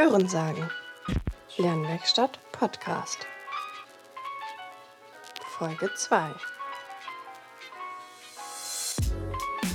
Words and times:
Hörensagen. 0.00 0.70
Lernwerkstatt 1.56 2.38
Podcast. 2.52 3.26
Folge 5.58 5.90
2. 5.92 6.30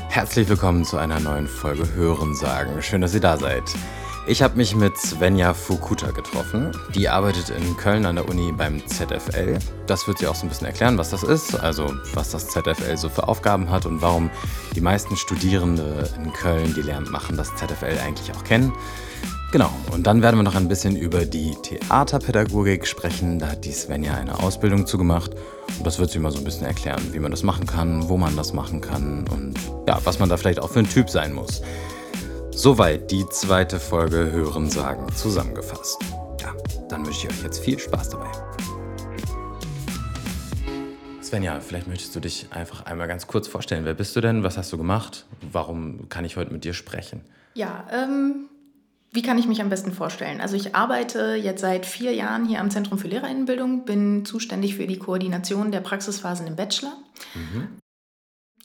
Herzlich 0.07 0.47
willkommen 0.47 0.85
zu 0.85 0.95
einer 0.95 1.19
neuen 1.19 1.49
Folge 1.49 1.93
Hörensagen. 1.93 2.81
Schön, 2.81 3.01
dass 3.01 3.13
ihr 3.13 3.19
da 3.19 3.35
seid. 3.35 3.63
Ich 4.25 4.41
habe 4.41 4.55
mich 4.55 4.73
mit 4.77 4.97
Svenja 4.97 5.53
Fukuta 5.53 6.11
getroffen. 6.11 6.71
Die 6.95 7.09
arbeitet 7.09 7.49
in 7.49 7.75
Köln 7.75 8.05
an 8.05 8.15
der 8.15 8.29
Uni 8.29 8.53
beim 8.53 8.81
ZFL. 8.87 9.59
Das 9.87 10.07
wird 10.07 10.19
sie 10.19 10.27
auch 10.27 10.35
so 10.35 10.45
ein 10.45 10.49
bisschen 10.49 10.67
erklären, 10.67 10.97
was 10.97 11.09
das 11.09 11.23
ist, 11.23 11.59
also 11.59 11.93
was 12.13 12.31
das 12.31 12.47
ZFL 12.47 12.95
so 12.95 13.09
für 13.09 13.27
Aufgaben 13.27 13.69
hat 13.69 13.85
und 13.85 14.01
warum 14.01 14.31
die 14.73 14.79
meisten 14.79 15.17
Studierende 15.17 16.09
in 16.15 16.31
Köln, 16.31 16.73
die 16.73 16.81
Lehramt 16.81 17.11
machen, 17.11 17.35
das 17.35 17.53
ZFL 17.57 17.99
eigentlich 18.01 18.33
auch 18.33 18.45
kennen. 18.45 18.71
Genau, 19.53 19.71
und 19.91 20.07
dann 20.07 20.23
werden 20.23 20.37
wir 20.37 20.41
noch 20.41 20.55
ein 20.55 20.67
bisschen 20.67 20.95
über 20.95 21.25
die 21.25 21.53
Theaterpädagogik 21.53 22.87
sprechen. 22.87 23.37
Da 23.37 23.49
hat 23.49 23.65
die 23.65 23.71
Svenja 23.71 24.15
eine 24.15 24.39
Ausbildung 24.39 24.87
zugemacht. 24.87 25.35
Und 25.77 25.85
das 25.85 25.99
wird 25.99 26.09
sie 26.09 26.17
mal 26.17 26.31
so 26.31 26.39
ein 26.39 26.43
bisschen 26.43 26.65
erklären, 26.65 27.13
wie 27.13 27.19
man 27.19 27.29
das 27.29 27.43
machen 27.43 27.67
kann, 27.67 28.09
wo 28.09 28.17
man 28.17 28.35
das 28.35 28.51
machen 28.53 28.81
kann 28.81 29.27
und 29.27 29.53
ja, 29.87 29.99
was 30.05 30.17
man 30.17 30.27
da 30.27 30.37
vielleicht 30.37 30.59
auch 30.59 30.71
für 30.71 30.79
ein 30.79 30.89
Typ 30.89 31.07
sein 31.07 31.33
muss. 31.33 31.61
Soweit 32.49 33.11
die 33.11 33.29
zweite 33.29 33.79
Folge 33.79 34.31
Hören 34.31 34.71
sagen 34.71 35.05
zusammengefasst. 35.13 35.99
Ja, 36.41 36.55
dann 36.89 37.05
wünsche 37.05 37.27
ich 37.27 37.31
euch 37.31 37.43
jetzt 37.43 37.59
viel 37.59 37.77
Spaß 37.77 38.09
dabei. 38.09 38.31
Svenja, 41.21 41.59
vielleicht 41.59 41.87
möchtest 41.87 42.15
du 42.15 42.19
dich 42.19 42.47
einfach 42.49 42.87
einmal 42.87 43.07
ganz 43.07 43.27
kurz 43.27 43.47
vorstellen. 43.47 43.85
Wer 43.85 43.93
bist 43.93 44.15
du 44.15 44.21
denn? 44.21 44.43
Was 44.43 44.57
hast 44.57 44.73
du 44.73 44.79
gemacht? 44.79 45.27
Warum 45.51 46.09
kann 46.09 46.25
ich 46.25 46.37
heute 46.37 46.51
mit 46.51 46.63
dir 46.63 46.73
sprechen? 46.73 47.21
Ja, 47.53 47.85
ähm, 47.91 48.49
wie 49.13 49.21
kann 49.21 49.37
ich 49.37 49.47
mich 49.47 49.61
am 49.61 49.69
besten 49.69 49.93
vorstellen? 49.93 50.41
Also 50.41 50.55
ich 50.55 50.75
arbeite 50.75 51.35
jetzt 51.35 51.61
seit 51.61 51.85
vier 51.85 52.13
Jahren 52.13 52.45
hier 52.45 52.59
am 52.59 52.71
Zentrum 52.71 52.97
für 52.97 53.07
Lehrerinnenbildung, 53.07 53.85
bin 53.85 54.25
zuständig 54.25 54.75
für 54.75 54.87
die 54.87 54.97
Koordination 54.97 55.71
der 55.71 55.81
Praxisphasen 55.81 56.47
im 56.47 56.55
Bachelor. 56.55 56.93
Mhm. 57.35 57.67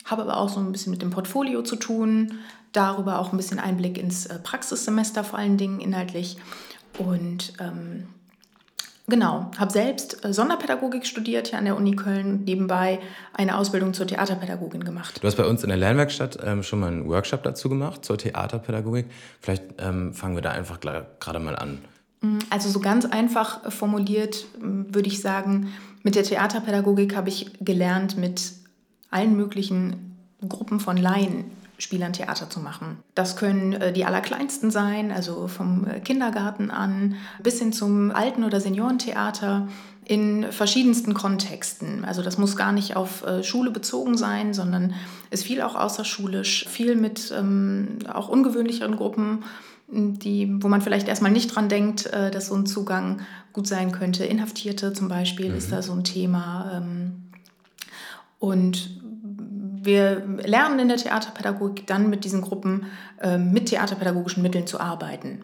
Habe 0.07 0.23
aber 0.23 0.39
auch 0.39 0.49
so 0.49 0.59
ein 0.59 0.73
bisschen 0.73 0.91
mit 0.91 1.03
dem 1.03 1.11
Portfolio 1.11 1.63
zu 1.63 1.77
tun, 1.77 2.39
darüber 2.73 3.19
auch 3.19 3.33
ein 3.33 3.37
bisschen 3.37 3.59
Einblick 3.59 3.99
ins 3.99 4.25
äh, 4.25 4.39
Praxissemester, 4.39 5.23
vor 5.23 5.39
allen 5.39 5.59
Dingen 5.59 5.81
inhaltlich. 5.81 6.39
Und 6.97 7.53
ähm, 7.61 8.07
genau, 9.09 9.51
habe 9.59 9.73
selbst 9.73 10.25
äh, 10.25 10.33
Sonderpädagogik 10.33 11.07
studiert 11.07 11.49
hier 11.49 11.59
an 11.59 11.65
der 11.65 11.77
Uni 11.77 11.97
Köln 11.97 12.31
und 12.31 12.45
nebenbei 12.45 13.01
eine 13.33 13.57
Ausbildung 13.57 13.95
zur 13.95 14.07
Theaterpädagogin 14.07 14.85
gemacht. 14.85 15.19
Du 15.21 15.27
hast 15.27 15.37
bei 15.37 15.47
uns 15.47 15.63
in 15.63 15.69
der 15.69 15.79
Lernwerkstatt 15.79 16.39
ähm, 16.45 16.63
schon 16.63 16.81
mal 16.81 16.89
einen 16.89 17.09
Workshop 17.09 17.43
dazu 17.43 17.69
gemacht, 17.69 18.05
zur 18.05 18.19
Theaterpädagogik. 18.19 19.07
Vielleicht 19.41 19.65
ähm, 19.79 20.15
fangen 20.15 20.35
wir 20.35 20.43
da 20.43 20.51
einfach 20.51 20.81
gerade 20.81 21.39
mal 21.41 21.57
an. 21.57 21.79
Mm, 22.21 22.39
also 22.51 22.69
so 22.69 22.81
ganz 22.81 23.05
einfach 23.05 23.71
formuliert 23.73 24.47
mm, 24.61 24.95
würde 24.95 25.09
ich 25.09 25.21
sagen, 25.21 25.73
mit 26.03 26.15
der 26.15 26.23
Theaterpädagogik 26.23 27.17
habe 27.17 27.29
ich 27.29 27.51
gelernt, 27.61 28.17
mit 28.17 28.53
allen 29.11 29.37
möglichen 29.37 30.17
Gruppen 30.47 30.81
von 30.81 30.97
Laien 30.97 31.58
Spielern 31.79 32.13
Theater 32.13 32.51
zu 32.51 32.61
machen. 32.61 32.99
Das 33.15 33.37
können 33.37 33.73
äh, 33.73 33.93
die 33.93 34.05
Allerkleinsten 34.05 34.71
sein, 34.71 35.13
also 35.13 35.47
vom 35.47 35.87
äh, 35.87 36.01
Kindergarten 36.01 36.71
an 36.71 37.15
bis 37.43 37.61
hin 37.61 37.73
zum 37.73 38.11
Alten- 38.11 38.45
oder 38.45 38.61
Seniorentheater 38.61 39.69
in 40.05 40.51
verschiedensten 40.51 41.15
Kontexten. 41.15 42.05
Also 42.05 42.23
das 42.23 42.39
muss 42.39 42.57
gar 42.57 42.73
nicht 42.73 42.97
auf 42.97 43.25
äh, 43.25 43.45
Schule 43.45 43.71
bezogen 43.71 44.17
sein, 44.17 44.55
sondern 44.55 44.95
ist 45.31 45.45
viel 45.45 45.63
auch 45.63 45.77
außerschulisch, 45.77 46.67
viel 46.67 46.97
mit 46.97 47.33
ähm, 47.37 47.99
auch 48.13 48.29
ungewöhnlicheren 48.29 48.97
Gruppen, 48.97 49.45
die, 49.87 50.63
wo 50.63 50.69
man 50.69 50.83
vielleicht 50.83 51.09
erstmal 51.09 51.31
nicht 51.31 51.55
dran 51.55 51.69
denkt, 51.69 52.07
äh, 52.07 52.31
dass 52.31 52.49
so 52.49 52.55
ein 52.55 52.67
Zugang 52.67 53.21
gut 53.53 53.67
sein 53.67 53.93
könnte. 53.93 54.25
Inhaftierte 54.25 54.93
zum 54.93 55.09
Beispiel 55.09 55.51
mhm. 55.51 55.59
ist 55.59 55.71
da 55.71 55.83
so 55.83 55.93
ein 55.93 56.05
Thema. 56.05 56.73
Ähm, 56.75 57.29
und 58.39 58.98
wir 59.89 60.23
lernen 60.45 60.79
in 60.79 60.89
der 60.89 60.99
Theaterpädagogik 60.99 61.87
dann 61.87 62.11
mit 62.11 62.25
diesen 62.25 62.43
Gruppen 62.43 62.87
äh, 63.21 63.39
mit 63.39 63.67
theaterpädagogischen 63.67 64.43
Mitteln 64.43 64.67
zu 64.67 64.79
arbeiten. 64.79 65.43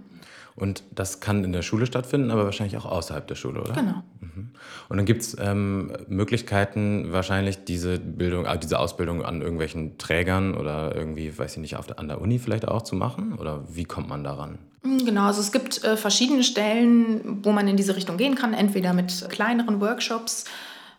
Und 0.55 0.85
das 0.95 1.19
kann 1.19 1.43
in 1.43 1.53
der 1.53 1.63
Schule 1.63 1.87
stattfinden, 1.87 2.31
aber 2.31 2.45
wahrscheinlich 2.45 2.77
auch 2.77 2.85
außerhalb 2.85 3.27
der 3.27 3.35
Schule, 3.35 3.61
oder? 3.61 3.73
Genau. 3.73 4.05
Mhm. 4.21 4.51
Und 4.89 4.97
dann 4.99 5.07
gibt 5.07 5.23
es 5.23 5.37
ähm, 5.41 5.93
Möglichkeiten, 6.07 7.11
wahrscheinlich 7.11 7.65
diese 7.65 7.99
Bildung, 7.99 8.45
äh, 8.45 8.57
diese 8.59 8.79
Ausbildung 8.79 9.25
an 9.25 9.41
irgendwelchen 9.41 9.99
Trägern 9.99 10.55
oder 10.55 10.95
irgendwie, 10.95 11.37
weiß 11.37 11.53
ich 11.53 11.59
nicht, 11.59 11.77
auf 11.77 11.87
der, 11.87 11.99
an 11.99 12.07
der 12.07 12.21
Uni 12.21 12.39
vielleicht 12.39 12.69
auch 12.69 12.83
zu 12.83 12.95
machen? 12.95 13.35
Oder 13.39 13.65
wie 13.69 13.85
kommt 13.85 14.09
man 14.09 14.23
daran? 14.23 14.59
Hm, 14.83 15.05
genau, 15.05 15.25
also 15.25 15.41
es 15.41 15.51
gibt 15.51 15.83
äh, 15.83 15.97
verschiedene 15.97 16.45
Stellen, 16.45 17.41
wo 17.43 17.51
man 17.51 17.67
in 17.67 17.77
diese 17.77 17.97
Richtung 17.97 18.17
gehen 18.17 18.37
kann, 18.37 18.55
entweder 18.55 18.93
mit 18.93 19.27
kleineren 19.31 19.81
Workshops 19.81 20.45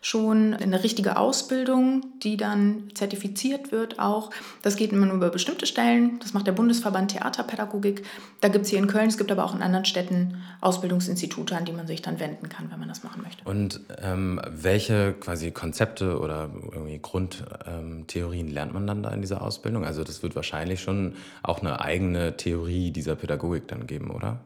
schon 0.06 0.54
eine 0.54 0.84
richtige 0.84 1.18
Ausbildung, 1.18 2.06
die 2.22 2.38
dann 2.38 2.92
zertifiziert 2.94 3.72
wird 3.72 3.98
auch. 3.98 4.30
Das 4.62 4.76
geht 4.76 4.94
immer 4.94 5.08
nur 5.08 5.16
über 5.16 5.32
bestimmte 5.32 5.66
Stellen. 5.66 6.20
Das 6.20 6.36
macht 6.36 6.46
der 6.46 6.52
Bundesverband 6.52 7.10
Theaterpädagogik. 7.10 8.04
Da 8.40 8.50
gibt 8.50 8.66
es 8.66 8.70
hier 8.70 8.78
in 8.78 8.86
Köln, 8.86 9.08
es 9.08 9.18
gibt 9.18 9.32
aber 9.32 9.44
auch 9.44 9.56
in 9.56 9.64
anderen 9.64 9.86
Städten 9.86 10.44
Ausbildungsinstitute, 10.62 11.58
an 11.58 11.66
die 11.66 11.72
man 11.72 11.88
sich 11.88 12.04
dann 12.04 12.20
wenden 12.20 12.50
kann, 12.50 12.70
wenn 12.70 12.78
man 12.78 12.88
das 12.88 13.04
machen 13.04 13.24
möchte. 13.24 13.44
Und 13.46 13.80
ähm, 14.00 14.40
welche 14.48 15.14
quasi 15.14 15.50
Konzepte 15.50 16.20
oder 16.20 16.52
irgendwie 16.72 17.00
Grundtheorien 17.00 18.48
ähm, 18.48 18.54
lernt 18.54 18.76
man 18.76 18.86
dann 18.86 19.02
da 19.02 19.10
in 19.10 19.22
dieser 19.22 19.42
Ausbildung? 19.42 19.86
Also 19.86 20.04
das 20.04 20.22
wird 20.22 20.36
wahrscheinlich 20.36 20.82
schon 20.82 21.16
auch 21.42 21.62
eine 21.62 21.82
eigene 21.82 22.38
Theorie 22.38 22.92
dieser 22.92 23.16
Pädagogik 23.16 23.68
dann 23.68 23.88
geben, 23.88 24.12
oder? 24.12 24.38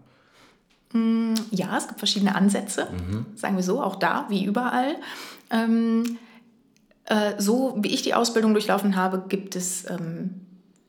Mm, 0.93 1.35
ja, 1.51 1.77
es 1.77 1.87
gibt 1.87 1.99
verschiedene 1.99 2.35
Ansätze, 2.35 2.87
mhm. 2.91 3.25
sagen 3.35 3.55
wir 3.55 3.63
so, 3.63 3.81
auch 3.81 3.95
da, 3.95 4.25
wie 4.29 4.43
überall. 4.43 4.95
Ähm, 5.51 6.17
äh, 7.05 7.33
so 7.37 7.75
wie 7.79 7.89
ich 7.89 8.01
die 8.01 8.13
Ausbildung 8.13 8.53
durchlaufen 8.53 8.95
habe, 8.95 9.23
gibt 9.27 9.55
es 9.55 9.89
ähm, 9.89 10.41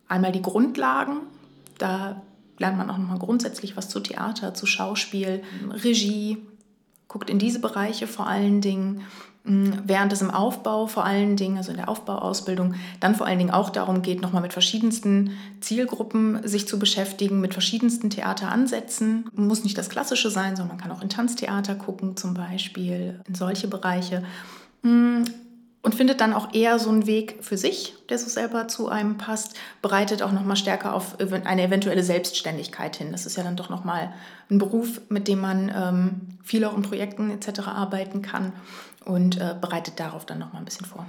einmal 0.09 0.33
die 0.33 0.43
Grundlagen. 0.43 1.23
Da 1.79 2.23
lernt 2.59 2.77
man 2.77 2.91
auch 2.91 2.99
nochmal 2.99 3.19
grundsätzlich 3.19 3.77
was 3.77 3.89
zu 3.89 4.01
Theater, 4.01 4.55
zu 4.55 4.67
Schauspiel, 4.67 5.43
Regie, 5.71 6.39
guckt 7.09 7.31
in 7.31 7.39
diese 7.39 7.59
Bereiche 7.59 8.07
vor 8.07 8.27
allen 8.27 8.61
Dingen. 8.61 9.03
Während 9.43 10.13
es 10.13 10.21
im 10.21 10.31
Aufbau 10.31 10.87
vor 10.87 11.07
allen 11.07 11.37
Dingen, 11.37 11.57
also 11.57 11.71
in 11.71 11.79
der 11.79 11.89
Aufbauausbildung, 11.89 12.75
dann 13.01 13.15
vor 13.15 13.27
allen 13.27 13.39
Dingen 13.39 13.51
auch 13.51 13.71
darum 13.71 14.03
geht, 14.03 14.21
nochmal 14.21 14.43
mit 14.43 14.53
verschiedensten 14.53 15.31
Zielgruppen 15.63 16.47
sich 16.47 16.69
zu 16.69 16.79
beschäftigen, 16.79 17.41
mit 17.41 17.55
verschiedensten 17.55 18.11
Theateransätzen. 18.11 19.31
Muss 19.35 19.65
nicht 19.65 19.79
das 19.79 19.89
Klassische 19.89 20.31
sein, 20.31 20.57
sondern 20.57 20.77
man 20.77 20.83
kann 20.83 20.97
auch 20.97 21.03
in 21.03 21.09
Tanztheater 21.09 21.75
gucken, 21.75 22.19
zum 22.19 22.35
Beispiel, 22.35 23.21
in 23.27 23.35
solche 23.35 23.67
Bereiche. 23.67 24.25
Und 24.83 25.95
findet 25.95 26.21
dann 26.21 26.35
auch 26.35 26.53
eher 26.53 26.79
so 26.79 26.91
einen 26.91 27.07
Weg 27.07 27.39
für 27.41 27.57
sich, 27.57 27.95
der 28.11 28.19
so 28.19 28.29
selber 28.29 28.69
zu 28.69 28.91
einem 28.91 29.17
passt, 29.17 29.55
bereitet 29.81 30.21
auch 30.23 30.33
nochmal 30.33 30.57
stärker 30.57 30.95
auf 30.95 31.17
eine 31.19 31.63
eventuelle 31.63 32.03
Selbstständigkeit 32.03 32.97
hin. 32.97 33.11
Das 33.11 33.25
ist 33.25 33.39
ja 33.39 33.43
dann 33.43 33.57
doch 33.57 33.71
nochmal 33.71 34.13
ein 34.51 34.59
Beruf, 34.59 35.01
mit 35.09 35.29
dem 35.29 35.41
man 35.41 35.73
ähm, 35.75 36.21
viel 36.43 36.67
auch 36.67 36.77
in 36.77 36.83
Projekten 36.83 37.31
etc. 37.31 37.61
arbeiten 37.69 38.21
kann 38.21 38.53
und 39.05 39.39
äh, 39.39 39.55
bereitet 39.61 39.99
darauf 40.01 40.27
dann 40.27 40.39
nochmal 40.39 40.63
ein 40.63 40.65
bisschen 40.65 40.87
vor. 40.87 41.07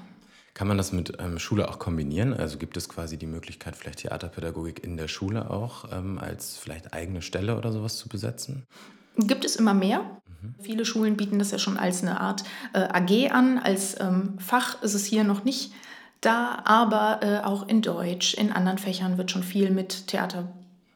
Kann 0.54 0.68
man 0.68 0.78
das 0.78 0.92
mit 0.92 1.14
ähm, 1.20 1.40
Schule 1.40 1.70
auch 1.70 1.80
kombinieren? 1.80 2.34
Also 2.34 2.58
gibt 2.58 2.76
es 2.76 2.90
quasi 2.90 3.18
die 3.18 3.26
Möglichkeit, 3.26 3.76
vielleicht 3.76 4.00
Theaterpädagogik 4.00 4.84
in 4.84 4.98
der 4.98 5.08
Schule 5.08 5.50
auch 5.50 5.86
ähm, 5.92 6.20
als 6.20 6.58
vielleicht 6.58 6.94
eigene 6.94 7.22
Stelle 7.22 7.58
oder 7.58 7.72
sowas 7.72 7.98
zu 7.98 8.10
besetzen? 8.10 8.68
Gibt 9.18 9.46
es 9.46 9.56
immer 9.56 9.74
mehr. 9.74 10.02
Mhm. 10.42 10.56
Viele 10.62 10.86
Schulen 10.86 11.16
bieten 11.16 11.40
das 11.40 11.52
ja 11.52 11.58
schon 11.58 11.78
als 11.78 12.02
eine 12.02 12.20
Art 12.20 12.44
äh, 12.74 12.80
AG 12.80 13.32
an. 13.32 13.60
Als 13.60 14.00
ähm, 14.00 14.38
Fach 14.40 14.82
ist 14.84 14.94
es 14.94 15.06
hier 15.06 15.24
noch 15.24 15.44
nicht 15.44 15.72
da, 16.20 16.62
aber 16.66 17.20
äh, 17.24 17.40
auch 17.46 17.68
in 17.68 17.82
Deutsch, 17.82 18.34
in 18.34 18.52
anderen 18.52 18.78
Fächern 18.78 19.18
wird 19.18 19.32
schon 19.32 19.44
viel 19.44 19.72
mit 19.72 20.08
Theater 20.08 20.48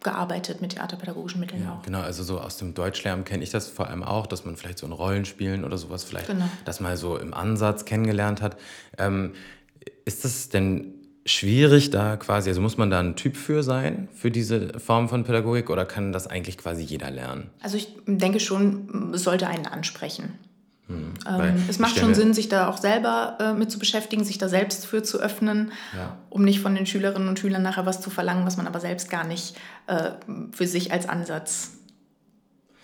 gearbeitet, 0.06 0.62
mit 0.62 0.72
theaterpädagogischen 0.72 1.42
Mitteln 1.42 1.64
ja, 1.64 1.74
auch. 1.74 1.82
Genau, 1.84 2.00
also 2.00 2.24
so 2.24 2.40
aus 2.40 2.56
dem 2.56 2.74
Deutschlernen 2.74 3.26
kenne 3.26 3.44
ich 3.44 3.50
das 3.50 3.68
vor 3.68 3.90
allem 3.90 4.04
auch, 4.04 4.28
dass 4.28 4.46
man 4.46 4.56
vielleicht 4.56 4.78
so 4.78 4.86
ein 4.86 4.94
Rollenspielen 4.94 5.66
oder 5.66 5.78
sowas 5.78 6.06
vielleicht 6.06 6.28
genau. 6.28 6.46
das 6.64 6.80
mal 6.80 6.96
so 6.96 7.18
im 7.18 7.34
Ansatz 7.34 7.84
kennengelernt 7.84 8.42
hat. 8.42 8.58
Ähm, 8.98 9.34
ist 10.06 10.24
das 10.24 10.48
denn 10.48 10.94
schwierig 11.26 11.90
da 11.90 12.18
quasi, 12.18 12.50
also 12.50 12.62
muss 12.62 12.78
man 12.78 12.90
da 12.90 13.00
ein 13.00 13.16
Typ 13.16 13.36
für 13.36 13.64
sein, 13.64 14.08
für 14.14 14.30
diese 14.30 14.80
Form 14.80 15.10
von 15.10 15.24
Pädagogik 15.24 15.70
oder 15.70 15.86
kann 15.86 16.12
das 16.12 16.28
eigentlich 16.28 16.58
quasi 16.58 16.84
jeder 16.84 17.10
lernen? 17.10 17.50
Also 17.62 17.78
ich 17.78 17.90
denke 18.06 18.40
schon, 18.40 19.12
es 19.14 19.24
sollte 19.24 19.48
einen 19.48 19.66
ansprechen. 19.66 20.38
Hm, 20.88 21.14
ähm, 21.28 21.64
es 21.68 21.80
macht 21.80 21.98
schon 21.98 22.14
Sinn, 22.14 22.34
sich 22.34 22.48
da 22.48 22.68
auch 22.68 22.78
selber 22.78 23.38
äh, 23.40 23.54
mit 23.54 23.72
zu 23.72 23.80
beschäftigen, 23.80 24.24
sich 24.24 24.38
da 24.38 24.48
selbst 24.48 24.86
für 24.86 25.02
zu 25.02 25.20
öffnen, 25.20 25.72
ja. 25.96 26.18
um 26.30 26.44
nicht 26.44 26.60
von 26.60 26.76
den 26.76 26.86
Schülerinnen 26.86 27.28
und 27.28 27.40
Schülern 27.40 27.64
nachher 27.64 27.88
was 27.88 28.02
zu 28.02 28.10
verlangen, 28.10 28.46
was 28.46 28.58
man 28.58 28.68
aber 28.68 28.80
selbst 28.80 29.10
gar 29.10 29.26
nicht 29.26 29.56
äh, 29.88 30.12
für 30.52 30.68
sich 30.68 30.92
als 30.92 31.10
Ansatz 31.10 31.72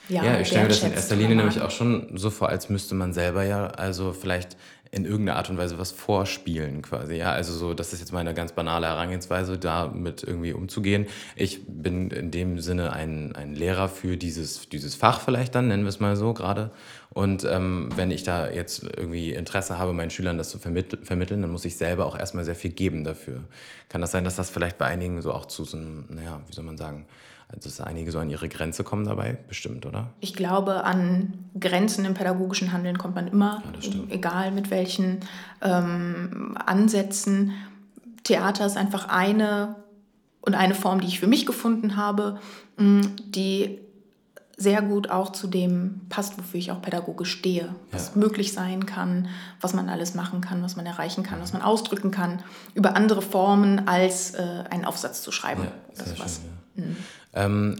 Ja, 0.10 0.24
ja 0.24 0.40
ich 0.40 0.48
stelle 0.48 0.64
mir 0.64 0.70
das 0.70 0.84
in 0.84 0.94
erster 0.94 1.16
Linie 1.16 1.36
nämlich 1.36 1.62
auch 1.62 1.72
schon 1.72 2.18
so 2.18 2.30
vor, 2.30 2.50
als 2.50 2.70
müsste 2.70 2.96
man 2.96 3.14
selber 3.14 3.44
ja 3.44 3.68
also 3.68 4.14
vielleicht 4.14 4.58
in 4.94 5.06
irgendeiner 5.06 5.38
Art 5.38 5.50
und 5.50 5.58
Weise 5.58 5.80
was 5.80 5.92
vorspielen 5.92 6.82
quasi. 6.82 7.16
Ja, 7.16 7.32
also 7.32 7.54
so, 7.54 7.74
das 7.74 7.94
ist 7.94 8.02
jetzt 8.02 8.12
meine 8.12 8.34
ganz 8.34 8.52
banale 8.52 8.88
Herangehensweise, 8.88 9.58
damit 9.58 10.22
irgendwie 10.22 10.52
umzugehen. 10.52 11.08
Ich 11.38 11.62
bin 11.66 12.12
in 12.12 12.30
dem 12.30 12.60
Sinne 12.60 12.92
ein, 12.92 13.34
ein 13.34 13.56
Lehrer 13.56 13.88
für 13.88 14.18
dieses, 14.18 14.68
dieses 14.68 14.96
Fach 14.96 15.22
vielleicht 15.22 15.56
dann, 15.56 15.70
nennen 15.70 15.84
wir 15.84 15.90
es 15.90 16.02
mal 16.02 16.18
so 16.18 16.34
gerade. 16.34 16.72
Und 17.14 17.46
ähm, 17.46 17.88
wenn 17.96 18.12
ich 18.12 18.24
da 18.24 18.50
jetzt 18.50 18.84
irgendwie 18.84 19.32
Interesse 19.32 19.78
habe, 19.78 19.94
meinen 19.94 20.10
Schülern 20.10 20.38
das 20.38 20.50
zu 20.50 20.60
vermitt 20.60 21.00
vermitteln, 21.04 21.42
dann 21.42 21.52
muss 21.52 21.64
ich 21.64 21.78
selber 21.78 22.06
auch 22.06 22.18
erstmal 22.18 22.44
sehr 22.44 22.56
viel 22.56 22.72
geben 22.72 23.06
dafür. 23.06 23.46
Kann 23.88 24.02
das 24.02 24.12
sein, 24.12 24.26
dass 24.26 24.36
das 24.36 24.50
vielleicht 24.50 24.78
bei 24.78 24.86
einigen 24.86 25.22
so 25.22 25.32
auch 25.32 25.46
zu 25.46 25.64
so 25.64 25.78
einem, 25.78 26.06
naja, 26.10 26.42
wie 26.48 26.54
soll 26.54 26.66
man 26.66 26.78
sagen, 26.78 27.06
also 27.54 27.70
dass 27.70 27.82
einige 27.82 28.12
so 28.12 28.20
an 28.20 28.30
ihre 28.30 28.50
Grenze 28.50 28.84
kommen 28.84 29.06
dabei, 29.06 29.38
bestimmt, 29.48 29.86
oder? 29.86 30.10
Ich 30.20 30.34
glaube, 30.34 30.84
an 30.84 31.34
Grenzen 31.60 32.06
im 32.06 32.14
pädagogischen 32.14 32.72
Handeln 32.72 32.98
kommt 32.98 33.16
man 33.16 33.28
immer, 33.28 33.62
ja, 33.82 33.92
egal 34.10 34.52
mit 34.52 34.72
welchen 34.72 35.20
ähm, 35.62 36.58
Ansätzen. 36.66 37.52
Theater 38.24 38.66
ist 38.66 38.78
einfach 38.78 39.10
eine 39.10 39.76
und 40.42 40.56
eine 40.56 40.76
Form, 40.76 41.02
die 41.02 41.08
ich 41.08 41.20
für 41.20 41.28
mich 41.28 41.46
gefunden 41.46 41.98
habe, 41.98 42.40
die 42.80 43.80
sehr 44.58 44.82
gut 44.82 45.10
auch 45.10 45.32
zu 45.32 45.48
dem 45.48 46.02
passt, 46.10 46.38
wofür 46.38 46.60
ich 46.60 46.72
auch 46.72 46.82
pädagogisch 46.82 47.32
stehe. 47.32 47.64
Ja. 47.64 47.74
Was 47.92 48.16
möglich 48.16 48.54
sein 48.54 48.86
kann, 48.86 49.28
was 49.60 49.74
man 49.74 49.90
alles 49.90 50.14
machen 50.14 50.42
kann, 50.42 50.62
was 50.62 50.76
man 50.76 50.86
erreichen 50.86 51.24
kann, 51.24 51.42
was 51.42 51.54
man 51.54 51.62
ausdrücken 51.62 52.12
kann, 52.12 52.44
über 52.76 52.96
andere 52.96 53.22
Formen 53.22 53.88
als 53.88 54.36
äh, 54.36 54.64
einen 54.70 54.86
Aufsatz 54.86 55.22
zu 55.24 55.32
schreiben. 55.32 55.64
Ja, 55.64 55.72
das 55.98 56.08
ist 56.08 56.20
was. 56.20 56.36
Schön, 56.36 56.46
ja. 56.46 56.61
Mhm. 56.90 56.96
Ähm, 57.34 57.78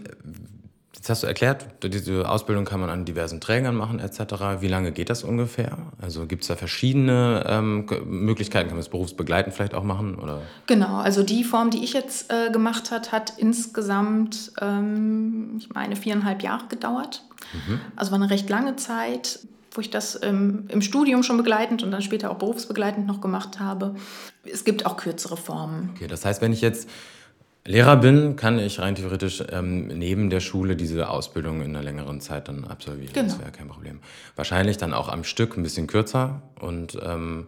jetzt 0.94 1.10
hast 1.10 1.22
du 1.22 1.26
erklärt, 1.26 1.66
diese 1.82 2.28
Ausbildung 2.28 2.64
kann 2.64 2.80
man 2.80 2.88
an 2.88 3.04
diversen 3.04 3.40
Trägern 3.40 3.74
machen 3.74 3.98
etc. 3.98 4.60
Wie 4.60 4.68
lange 4.68 4.92
geht 4.92 5.10
das 5.10 5.24
ungefähr? 5.24 5.76
Also 6.00 6.26
gibt 6.26 6.42
es 6.42 6.48
da 6.48 6.56
verschiedene 6.56 7.44
ähm, 7.48 7.86
Möglichkeiten? 8.06 8.68
Kann 8.68 8.76
man 8.76 8.84
das 8.84 8.88
berufsbegleitend 8.88 9.54
vielleicht 9.54 9.74
auch 9.74 9.84
machen? 9.84 10.14
Oder? 10.14 10.42
Genau, 10.66 10.98
also 10.98 11.22
die 11.22 11.44
Form, 11.44 11.70
die 11.70 11.82
ich 11.82 11.92
jetzt 11.92 12.32
äh, 12.32 12.50
gemacht 12.50 12.90
habe, 12.90 13.10
hat 13.12 13.34
insgesamt, 13.36 14.52
ähm, 14.60 15.56
ich 15.58 15.70
meine, 15.70 15.96
viereinhalb 15.96 16.42
Jahre 16.42 16.68
gedauert. 16.68 17.24
Mhm. 17.52 17.80
Also 17.96 18.12
war 18.12 18.20
eine 18.20 18.30
recht 18.30 18.48
lange 18.48 18.76
Zeit 18.76 19.40
wo 19.74 19.80
ich 19.80 19.88
das 19.90 20.20
ähm, 20.22 20.66
im 20.68 20.82
Studium 20.82 21.22
schon 21.22 21.38
begleitend 21.38 21.82
und 21.82 21.90
dann 21.92 22.02
später 22.02 22.30
auch 22.30 22.36
berufsbegleitend 22.36 23.06
noch 23.06 23.22
gemacht 23.22 23.58
habe. 23.58 23.94
Es 24.44 24.64
gibt 24.64 24.84
auch 24.84 24.98
kürzere 24.98 25.38
Formen. 25.38 25.90
Okay, 25.94 26.06
das 26.06 26.24
heißt, 26.26 26.42
wenn 26.42 26.52
ich 26.52 26.60
jetzt 26.60 26.88
Lehrer 27.64 27.96
bin, 27.96 28.34
kann 28.34 28.58
ich 28.58 28.80
rein 28.80 28.96
theoretisch 28.96 29.42
ähm, 29.50 29.86
neben 29.86 30.30
der 30.30 30.40
Schule 30.40 30.74
diese 30.74 31.08
Ausbildung 31.08 31.62
in 31.62 31.76
einer 31.76 31.82
längeren 31.82 32.20
Zeit 32.20 32.48
dann 32.48 32.64
absolvieren. 32.64 33.12
Genau. 33.12 33.28
Das 33.28 33.38
wäre 33.38 33.52
kein 33.52 33.68
Problem. 33.68 34.00
Wahrscheinlich 34.34 34.78
dann 34.78 34.92
auch 34.92 35.08
am 35.08 35.22
Stück 35.22 35.56
ein 35.56 35.62
bisschen 35.62 35.86
kürzer. 35.86 36.42
Und 36.60 36.98
ähm, 37.00 37.46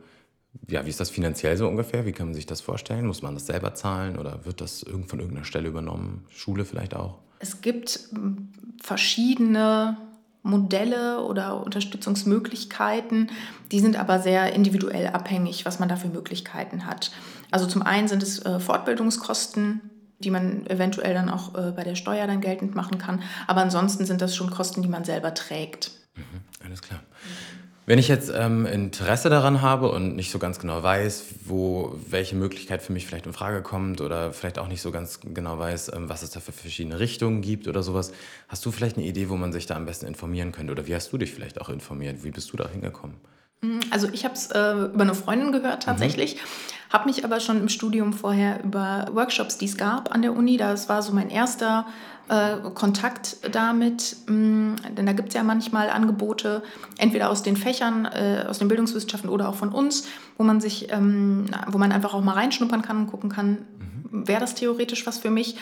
ja, 0.68 0.86
wie 0.86 0.90
ist 0.90 1.00
das 1.00 1.10
finanziell 1.10 1.56
so 1.56 1.66
ungefähr? 1.66 2.06
Wie 2.06 2.12
kann 2.12 2.28
man 2.28 2.34
sich 2.34 2.46
das 2.46 2.60
vorstellen? 2.60 3.06
Muss 3.06 3.22
man 3.22 3.34
das 3.34 3.46
selber 3.46 3.74
zahlen 3.74 4.16
oder 4.16 4.44
wird 4.44 4.60
das 4.60 4.84
von 5.06 5.18
irgendeiner 5.18 5.44
Stelle 5.44 5.68
übernommen? 5.68 6.24
Schule 6.28 6.64
vielleicht 6.64 6.94
auch? 6.94 7.18
Es 7.40 7.60
gibt 7.60 8.08
hm, 8.12 8.52
verschiedene 8.80 9.96
Modelle 10.44 11.24
oder 11.24 11.64
Unterstützungsmöglichkeiten. 11.64 13.30
Die 13.72 13.80
sind 13.80 13.98
aber 13.98 14.20
sehr 14.20 14.52
individuell 14.52 15.08
abhängig, 15.08 15.64
was 15.64 15.80
man 15.80 15.88
da 15.88 15.96
für 15.96 16.08
Möglichkeiten 16.08 16.86
hat. 16.86 17.10
Also 17.50 17.66
zum 17.66 17.82
einen 17.82 18.06
sind 18.08 18.22
es 18.22 18.44
äh, 18.44 18.60
Fortbildungskosten, 18.60 19.80
die 20.18 20.30
man 20.30 20.66
eventuell 20.66 21.14
dann 21.14 21.28
auch 21.28 21.54
äh, 21.54 21.72
bei 21.72 21.84
der 21.84 21.94
Steuer 21.94 22.26
dann 22.26 22.40
geltend 22.40 22.74
machen 22.74 22.98
kann. 22.98 23.22
Aber 23.46 23.60
ansonsten 23.60 24.06
sind 24.06 24.20
das 24.20 24.34
schon 24.34 24.50
Kosten, 24.50 24.82
die 24.82 24.88
man 24.88 25.04
selber 25.04 25.34
trägt. 25.34 25.90
Mhm, 26.16 26.40
alles 26.64 26.82
klar. 26.82 27.00
Wenn 27.86 27.98
ich 27.98 28.08
jetzt 28.08 28.32
ähm, 28.34 28.64
Interesse 28.64 29.28
daran 29.28 29.60
habe 29.60 29.90
und 29.90 30.16
nicht 30.16 30.30
so 30.30 30.38
ganz 30.38 30.58
genau 30.58 30.82
weiß, 30.82 31.24
wo 31.44 31.94
welche 32.08 32.34
Möglichkeit 32.34 32.80
für 32.80 32.94
mich 32.94 33.06
vielleicht 33.06 33.26
in 33.26 33.34
Frage 33.34 33.60
kommt 33.60 34.00
oder 34.00 34.32
vielleicht 34.32 34.58
auch 34.58 34.68
nicht 34.68 34.80
so 34.80 34.90
ganz 34.90 35.20
genau 35.20 35.58
weiß, 35.58 35.92
ähm, 35.94 36.08
was 36.08 36.22
es 36.22 36.30
da 36.30 36.40
für 36.40 36.52
verschiedene 36.52 36.98
Richtungen 36.98 37.42
gibt 37.42 37.68
oder 37.68 37.82
sowas, 37.82 38.12
hast 38.48 38.64
du 38.64 38.70
vielleicht 38.70 38.96
eine 38.96 39.04
Idee, 39.04 39.28
wo 39.28 39.36
man 39.36 39.52
sich 39.52 39.66
da 39.66 39.76
am 39.76 39.84
besten 39.84 40.06
informieren 40.06 40.50
könnte? 40.50 40.72
Oder 40.72 40.86
wie 40.86 40.94
hast 40.94 41.12
du 41.12 41.18
dich 41.18 41.34
vielleicht 41.34 41.60
auch 41.60 41.68
informiert? 41.68 42.24
Wie 42.24 42.30
bist 42.30 42.50
du 42.54 42.56
da 42.56 42.66
hingekommen? 42.66 43.16
Also 43.90 44.08
ich 44.12 44.24
habe 44.24 44.34
es 44.34 44.50
äh, 44.50 44.72
über 44.72 45.02
eine 45.02 45.14
Freundin 45.14 45.52
gehört 45.52 45.80
mhm. 45.80 45.90
tatsächlich, 45.90 46.36
mhm. 46.36 46.92
habe 46.92 47.06
mich 47.06 47.24
aber 47.24 47.40
schon 47.40 47.58
im 47.60 47.68
Studium 47.68 48.12
vorher 48.12 48.62
über 48.64 49.08
Workshops, 49.12 49.58
die 49.58 49.66
es 49.66 49.76
gab 49.76 50.14
an 50.14 50.22
der 50.22 50.36
Uni, 50.36 50.56
das 50.56 50.88
war 50.88 51.02
so 51.02 51.12
mein 51.12 51.30
erster 51.30 51.86
äh, 52.28 52.56
Kontakt 52.74 53.36
damit, 53.52 54.16
mh, 54.26 54.34
mm, 54.34 54.76
denn 54.96 55.06
da 55.06 55.12
gibt 55.12 55.28
es 55.28 55.34
ja 55.34 55.42
manchmal 55.42 55.90
Angebote, 55.90 56.62
entweder 56.98 57.30
aus 57.30 57.42
den 57.42 57.56
Fächern, 57.56 58.06
äh, 58.06 58.44
aus 58.48 58.58
den 58.58 58.68
Bildungswissenschaften 58.68 59.28
oder 59.28 59.48
auch 59.48 59.54
von 59.54 59.70
uns, 59.70 60.06
wo 60.38 60.44
man 60.44 60.60
sich, 60.60 60.90
ähm, 60.90 61.46
wo 61.68 61.78
man 61.78 61.92
einfach 61.92 62.14
auch 62.14 62.22
mal 62.22 62.32
reinschnuppern 62.32 62.82
kann 62.82 62.96
und 62.98 63.06
gucken 63.08 63.30
kann, 63.30 63.66
mhm. 64.10 64.26
wäre 64.26 64.40
das 64.40 64.54
theoretisch 64.54 65.06
was 65.06 65.18
für 65.18 65.30
mich. 65.30 65.56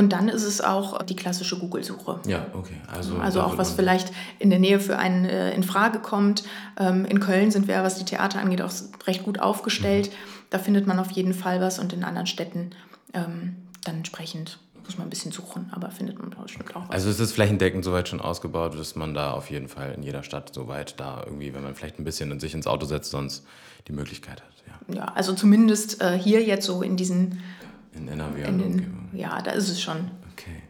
Und 0.00 0.14
dann 0.14 0.30
ist 0.30 0.44
es 0.44 0.62
auch 0.62 1.02
die 1.02 1.14
klassische 1.14 1.58
Google-Suche. 1.58 2.20
Ja, 2.26 2.46
okay. 2.54 2.76
Also, 2.90 3.18
also 3.18 3.42
auch 3.42 3.58
was 3.58 3.72
vielleicht 3.72 4.10
in 4.38 4.48
der 4.48 4.58
Nähe 4.58 4.80
für 4.80 4.96
einen 4.98 5.26
äh, 5.26 5.52
in 5.52 5.62
Frage 5.62 5.98
kommt. 5.98 6.42
Ähm, 6.78 7.04
in 7.04 7.20
Köln 7.20 7.50
sind 7.50 7.68
wir, 7.68 7.82
was 7.82 7.98
die 7.98 8.06
Theater 8.06 8.40
angeht, 8.40 8.62
auch 8.62 8.72
recht 9.06 9.24
gut 9.24 9.40
aufgestellt. 9.40 10.08
Mhm. 10.08 10.44
Da 10.48 10.58
findet 10.58 10.86
man 10.86 10.98
auf 10.98 11.10
jeden 11.10 11.34
Fall 11.34 11.60
was 11.60 11.78
und 11.78 11.92
in 11.92 12.02
anderen 12.02 12.26
Städten 12.26 12.70
ähm, 13.12 13.56
dann 13.84 13.96
entsprechend 13.96 14.58
muss 14.86 14.96
man 14.96 15.06
ein 15.06 15.10
bisschen 15.10 15.32
suchen, 15.32 15.70
aber 15.70 15.90
findet 15.90 16.18
man 16.18 16.30
bestimmt 16.30 16.74
auch 16.74 16.88
was. 16.88 16.90
Also 16.90 17.10
ist 17.10 17.20
es 17.20 17.32
flächendeckend 17.32 17.84
soweit 17.84 18.08
schon 18.08 18.22
ausgebaut, 18.22 18.78
dass 18.78 18.96
man 18.96 19.12
da 19.12 19.32
auf 19.32 19.50
jeden 19.50 19.68
Fall 19.68 19.92
in 19.92 20.02
jeder 20.02 20.22
Stadt 20.22 20.54
soweit 20.54 20.98
da 20.98 21.24
irgendwie, 21.26 21.52
wenn 21.52 21.62
man 21.62 21.74
vielleicht 21.74 21.98
ein 21.98 22.04
bisschen 22.04 22.30
in 22.30 22.40
sich 22.40 22.54
ins 22.54 22.66
Auto 22.66 22.86
setzt, 22.86 23.10
sonst 23.10 23.44
die 23.86 23.92
Möglichkeit 23.92 24.40
hat. 24.40 24.64
Ja, 24.66 24.94
ja 24.94 25.04
also 25.14 25.34
zumindest 25.34 26.00
äh, 26.00 26.18
hier 26.18 26.42
jetzt 26.42 26.64
so 26.64 26.80
in 26.80 26.96
diesen 26.96 27.42
in 27.92 28.08
NRW 28.08 28.42
in 28.42 28.58
den, 28.58 29.08
Ja, 29.12 29.40
da 29.42 29.52
ist 29.52 29.68
es 29.68 29.80
schon. 29.80 30.10
Okay. 30.32 30.62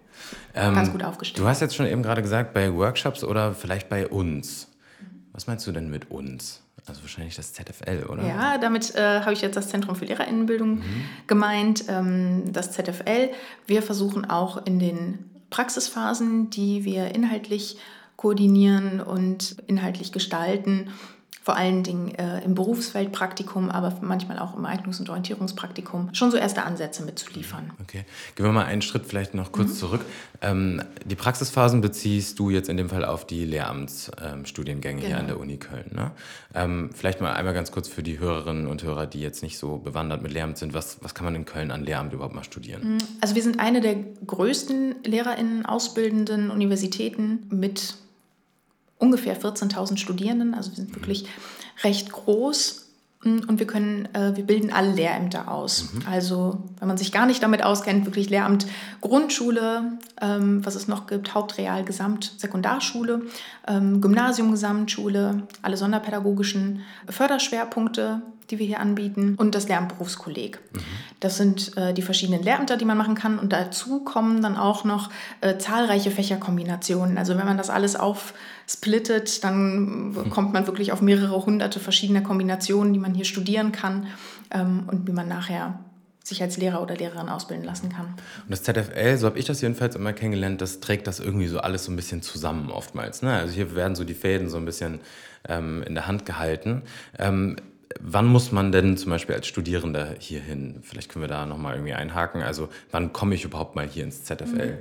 Ähm, 0.55 0.75
ganz 0.75 0.91
gut 0.91 1.03
aufgestellt. 1.03 1.39
Du 1.39 1.49
hast 1.49 1.61
jetzt 1.61 1.75
schon 1.75 1.87
eben 1.87 2.03
gerade 2.03 2.23
gesagt, 2.23 2.55
bei 2.55 2.73
Workshops 2.75 3.25
oder 3.25 3.55
vielleicht 3.55 3.89
bei 3.89 4.07
uns. 4.07 4.69
Was 5.33 5.47
meinst 5.47 5.67
du 5.67 5.73
denn 5.73 5.91
mit 5.91 6.11
uns? 6.11 6.63
Also 6.87 7.03
wahrscheinlich 7.03 7.37
das 7.37 7.53
ZFL, 7.53 8.07
oder? 8.09 8.27
Ja, 8.27 8.59
damit 8.59 8.95
äh, 8.97 9.21
habe 9.21 9.33
ich 9.33 9.43
jetzt 9.43 9.57
das 9.57 9.69
Zentrum 9.69 9.95
für 9.95 10.07
Lehrerinnenbildung 10.07 10.79
mhm. 10.79 11.05
gemeint. 11.29 11.85
Ähm, 11.89 12.53
das 12.53 12.73
ZFL. 12.73 13.31
Wir 13.67 13.83
versuchen 13.83 14.29
auch 14.29 14.67
in 14.67 14.81
den 14.81 15.31
Praxisphasen, 15.51 16.51
die 16.51 16.85
wir 16.85 17.15
inhaltlich 17.15 17.79
koordinieren 18.17 19.01
und 19.01 19.57
inhaltlich 19.67 20.11
gestalten, 20.11 20.91
vor 21.43 21.57
allen 21.57 21.83
Dingen 21.83 22.15
äh, 22.17 22.45
im 22.45 22.55
Berufsfeldpraktikum, 22.55 23.71
aber 23.71 23.97
manchmal 24.03 24.39
auch 24.39 24.55
im 24.57 24.67
Eignungs- 24.67 25.01
und 25.01 25.09
Orientierungspraktikum, 25.09 26.11
schon 26.13 26.31
so 26.31 26.37
erste 26.37 26.65
Ansätze 26.65 27.03
mitzuliefern. 27.03 27.71
Okay, 27.81 28.05
gehen 28.35 28.45
wir 28.45 28.53
mal 28.53 28.67
einen 28.67 28.83
Schritt 28.83 29.07
vielleicht 29.07 29.33
noch 29.33 29.51
kurz 29.51 29.71
mhm. 29.71 29.75
zurück. 29.75 30.05
Ähm, 30.43 30.83
die 31.05 31.15
Praxisphasen 31.15 31.81
beziehst 31.81 32.39
du 32.39 32.51
jetzt 32.51 32.69
in 32.69 32.77
dem 32.77 32.91
Fall 32.91 33.07
auf 33.07 33.27
die 33.27 33.47
Lehramtsstudiengänge 33.47 35.01
ähm, 35.01 35.01
genau. 35.01 35.09
hier 35.09 35.19
an 35.19 35.27
der 35.29 35.41
Uni 35.41 35.57
Köln. 35.57 35.91
Ne? 35.95 36.11
Ähm, 36.55 36.91
vielleicht 36.95 37.23
mal 37.23 37.33
einmal 37.33 37.55
ganz 37.55 37.73
kurz 37.73 37.89
für 37.89 38.03
die 38.03 38.19
Hörerinnen 38.19 38.67
und 38.67 38.83
Hörer, 38.83 39.07
die 39.07 39.21
jetzt 39.21 39.43
nicht 39.43 39.57
so 39.57 39.79
bewandert 39.79 40.23
mit 40.23 40.33
Lehramt 40.33 40.59
sind, 40.59 40.75
was, 40.75 40.99
was 41.03 41.15
kann 41.15 41.25
man 41.25 41.35
in 41.35 41.47
Köln 41.47 41.71
an 41.71 41.85
Lehramt 41.85 42.13
überhaupt 42.13 42.35
mal 42.35 42.45
studieren? 42.45 42.95
Mhm. 42.95 42.99
Also 43.23 43.35
wir 43.35 43.43
sind 43.43 43.61
eine 43.61 43.81
der 43.81 43.97
größten 44.27 44.97
LehrerInnen 45.05 45.65
ausbildenden 45.65 46.51
Universitäten 46.51 47.47
mit 47.51 47.95
ungefähr 49.01 49.39
14.000 49.39 49.97
Studierenden, 49.97 50.55
also 50.55 50.71
wir 50.71 50.77
sind 50.77 50.95
wirklich 50.95 51.27
recht 51.83 52.13
groß 52.13 52.87
mm, 53.25 53.41
und 53.49 53.59
wir 53.59 53.67
können, 53.67 54.09
äh, 54.15 54.37
wir 54.37 54.45
bilden 54.45 54.73
alle 54.73 54.93
Lehrämter 54.93 55.51
aus. 55.51 55.93
Mhm. 55.93 56.03
Also 56.09 56.63
wenn 56.79 56.89
man 56.89 56.99
sich 56.99 57.11
gar 57.11 57.27
nicht 57.27 57.43
damit 57.43 57.65
auskennt, 57.65 58.05
wirklich 58.05 58.31
Lehramt 58.31 58.67
Grundschule, 59.01 59.99
ähm, 60.21 60.65
was 60.65 60.75
es 60.75 60.87
noch 60.87 61.07
gibt, 61.07 61.35
Hauptreal, 61.35 61.85
Gesamt, 61.85 62.35
Sekundarschule, 62.37 63.23
ähm, 63.67 64.01
Gymnasium, 64.01 64.51
Gesamtschule, 64.51 65.43
alle 65.63 65.77
sonderpädagogischen 65.77 66.83
Förderschwerpunkte, 67.09 68.23
die 68.51 68.59
wir 68.59 68.67
hier 68.67 68.81
anbieten 68.81 69.37
und 69.37 69.55
das 69.55 69.69
Lehramtsberufskolleg. 69.69 70.59
Mhm. 70.73 70.79
Das 71.21 71.37
sind 71.37 71.77
äh, 71.77 71.95
die 71.95 72.03
verschiedenen 72.03 72.43
Lehrämter, 72.43 72.77
die 72.77 72.85
man 72.85 72.99
machen 72.99 73.15
kann 73.15 73.39
und 73.39 73.53
dazu 73.53 74.01
kommen 74.01 74.43
dann 74.43 74.57
auch 74.57 74.85
noch 74.85 75.11
äh, 75.41 75.59
zahlreiche 75.59 76.11
Fächerkombinationen. 76.11 77.19
Also 77.19 77.37
wenn 77.37 77.47
man 77.47 77.59
das 77.59 77.71
alles 77.71 77.95
aufsplittet, 78.71 79.43
dann 79.43 80.11
mhm. 80.11 80.31
kommt 80.31 80.53
man 80.53 80.67
wirklich 80.67 80.93
auf 80.93 81.03
mehrere 81.03 81.45
hunderte 81.45 81.81
verschiedene 81.81 82.23
Kombinationen, 82.23 82.93
die 82.93 83.01
man 83.01 83.15
hier 83.15 83.25
studieren 83.25 83.73
kann 83.73 84.07
ähm, 84.53 84.85
und 84.87 85.09
wie 85.09 85.13
man 85.13 85.27
nachher 85.27 85.81
sich 86.23 86.41
als 86.43 86.57
Lehrer 86.57 86.81
oder 86.81 86.95
Lehrerin 86.95 87.29
ausbilden 87.29 87.65
lassen 87.65 87.89
kann. 87.89 88.07
Und 88.07 88.51
das 88.51 88.63
ZFL, 88.63 89.17
so 89.17 89.27
habe 89.27 89.39
ich 89.39 89.47
das 89.47 89.61
jedenfalls 89.61 89.97
immer 89.97 90.13
kennengelernt, 90.13 90.61
das 90.61 90.79
trägt 90.79 91.09
das 91.09 91.19
irgendwie 91.19 91.49
so 91.49 91.59
alles 91.59 91.87
so 91.87 91.91
ein 91.93 91.97
bisschen 91.97 92.23
zusammen 92.23 92.71
oftmals. 92.71 93.23
Ne? 93.23 93.33
Also 93.33 93.55
hier 93.55 93.75
werden 93.75 93.97
so 93.97 94.05
die 94.05 94.15
Fäden 94.15 94.49
so 94.49 94.59
ein 94.59 94.65
bisschen 94.65 95.01
ähm, 95.49 95.83
in 95.83 95.95
der 95.95 96.07
Hand 96.07 96.25
gehalten. 96.27 96.83
Ähm, 97.19 97.57
wann 97.99 98.27
muss 98.27 98.53
man 98.53 98.71
denn 98.71 98.97
zum 98.97 99.11
Beispiel 99.11 99.35
als 99.35 99.49
Studierender 99.49 100.15
hier 100.21 100.41
hin? 100.41 100.79
Vielleicht 100.83 101.11
können 101.11 101.25
wir 101.25 101.29
da 101.29 101.45
nochmal 101.45 101.75
irgendwie 101.75 101.95
einhaken. 101.95 102.43
Also 102.43 102.69
wann 102.93 103.13
komme 103.13 103.35
ich 103.35 103.45
überhaupt 103.45 103.75
mal 103.75 103.89
hier 103.89 104.05
ins 104.05 104.23
ZFL? 104.23 104.79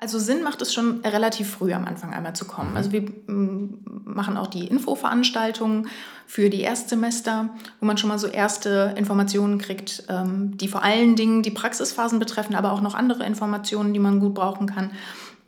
Also 0.00 0.18
Sinn 0.18 0.42
macht 0.42 0.62
es 0.62 0.72
schon 0.72 1.00
relativ 1.02 1.50
früh 1.50 1.74
am 1.74 1.84
Anfang 1.84 2.14
einmal 2.14 2.34
zu 2.34 2.46
kommen. 2.46 2.70
Mhm. 2.70 2.76
Also 2.76 2.92
wir 2.92 3.02
mm, 3.02 4.02
machen 4.06 4.38
auch 4.38 4.46
die 4.46 4.66
Infoveranstaltungen 4.66 5.88
für 6.26 6.48
die 6.48 6.62
Erstsemester, 6.62 7.50
wo 7.80 7.86
man 7.86 7.98
schon 7.98 8.08
mal 8.08 8.18
so 8.18 8.26
erste 8.26 8.94
Informationen 8.96 9.58
kriegt, 9.58 10.04
ähm, 10.08 10.56
die 10.56 10.68
vor 10.68 10.82
allen 10.82 11.16
Dingen 11.16 11.42
die 11.42 11.50
Praxisphasen 11.50 12.18
betreffen, 12.18 12.54
aber 12.54 12.72
auch 12.72 12.80
noch 12.80 12.94
andere 12.94 13.26
Informationen, 13.26 13.92
die 13.92 14.00
man 14.00 14.20
gut 14.20 14.32
brauchen 14.32 14.66
kann, 14.66 14.92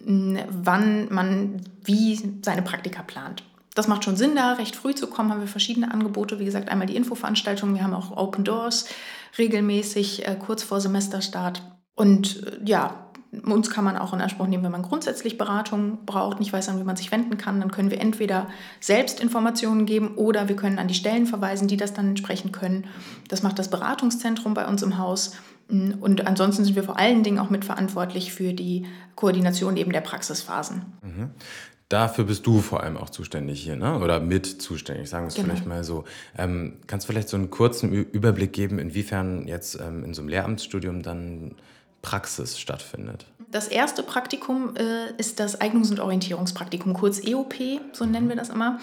mm, 0.04 0.36
wann 0.50 1.06
man 1.10 1.62
wie 1.82 2.38
seine 2.42 2.60
Praktika 2.60 3.02
plant. 3.02 3.44
Das 3.74 3.88
macht 3.88 4.04
schon 4.04 4.16
Sinn, 4.16 4.36
da 4.36 4.52
recht 4.52 4.76
früh 4.76 4.94
zu 4.94 5.06
kommen. 5.06 5.30
Haben 5.30 5.40
wir 5.40 5.48
verschiedene 5.48 5.90
Angebote. 5.90 6.38
Wie 6.38 6.44
gesagt, 6.44 6.68
einmal 6.68 6.86
die 6.86 6.96
Infoveranstaltungen. 6.96 7.74
Wir 7.74 7.84
haben 7.84 7.94
auch 7.94 8.14
Open 8.14 8.44
Doors 8.44 8.84
regelmäßig 9.38 10.28
äh, 10.28 10.36
kurz 10.36 10.62
vor 10.62 10.82
Semesterstart. 10.82 11.62
Und 11.94 12.46
äh, 12.46 12.58
ja, 12.66 13.08
uns 13.46 13.70
kann 13.70 13.84
man 13.84 13.96
auch 13.96 14.12
in 14.12 14.20
Anspruch 14.20 14.46
nehmen, 14.46 14.62
wenn 14.62 14.72
man 14.72 14.82
grundsätzlich 14.82 15.38
Beratung 15.38 16.04
braucht, 16.04 16.38
nicht 16.38 16.52
weiß, 16.52 16.68
an 16.68 16.78
wie 16.78 16.84
man 16.84 16.96
sich 16.96 17.10
wenden 17.10 17.38
kann. 17.38 17.60
Dann 17.60 17.70
können 17.70 17.90
wir 17.90 18.00
entweder 18.00 18.48
selbst 18.78 19.20
Informationen 19.20 19.86
geben 19.86 20.16
oder 20.16 20.48
wir 20.48 20.56
können 20.56 20.78
an 20.78 20.88
die 20.88 20.94
Stellen 20.94 21.26
verweisen, 21.26 21.66
die 21.66 21.78
das 21.78 21.94
dann 21.94 22.08
entsprechend 22.08 22.52
können. 22.52 22.86
Das 23.28 23.42
macht 23.42 23.58
das 23.58 23.70
Beratungszentrum 23.70 24.52
bei 24.52 24.66
uns 24.66 24.82
im 24.82 24.98
Haus. 24.98 25.34
Und 25.70 26.26
ansonsten 26.26 26.64
sind 26.64 26.76
wir 26.76 26.82
vor 26.84 26.98
allen 26.98 27.22
Dingen 27.22 27.38
auch 27.38 27.48
mitverantwortlich 27.48 28.34
für 28.34 28.52
die 28.52 28.84
Koordination 29.14 29.78
eben 29.78 29.92
der 29.92 30.02
Praxisphasen. 30.02 30.82
Mhm. 31.02 31.30
Dafür 31.88 32.24
bist 32.24 32.46
du 32.46 32.60
vor 32.60 32.82
allem 32.82 32.96
auch 32.96 33.10
zuständig 33.10 33.62
hier, 33.62 33.76
ne? 33.76 33.98
oder 33.98 34.20
mit 34.20 34.46
zuständig, 34.46 35.08
sagen 35.08 35.24
wir 35.24 35.28
es 35.28 35.34
Genau. 35.34 35.48
vielleicht 35.48 35.66
mal 35.66 35.84
so. 35.84 36.04
Ähm, 36.36 36.78
kannst 36.86 37.06
du 37.06 37.12
vielleicht 37.12 37.28
so 37.28 37.36
einen 37.36 37.50
kurzen 37.50 37.92
Überblick 37.92 38.52
geben, 38.52 38.78
inwiefern 38.78 39.46
jetzt 39.46 39.78
ähm, 39.78 40.04
in 40.04 40.14
so 40.14 40.22
einem 40.22 40.28
Lehramtsstudium 40.28 41.02
dann 41.02 41.54
Praxis 42.02 42.58
stattfindet? 42.58 43.26
Das 43.50 43.68
erste 43.68 44.02
Praktikum 44.02 44.74
äh, 44.76 45.12
ist 45.18 45.38
das 45.40 45.60
Eignungs- 45.60 45.90
und 45.90 46.00
Orientierungspraktikum, 46.00 46.94
kurz 46.94 47.24
EOP, 47.24 47.54
so 47.92 48.04
nennen 48.04 48.28
wir 48.28 48.36
das 48.36 48.48
immer. 48.48 48.78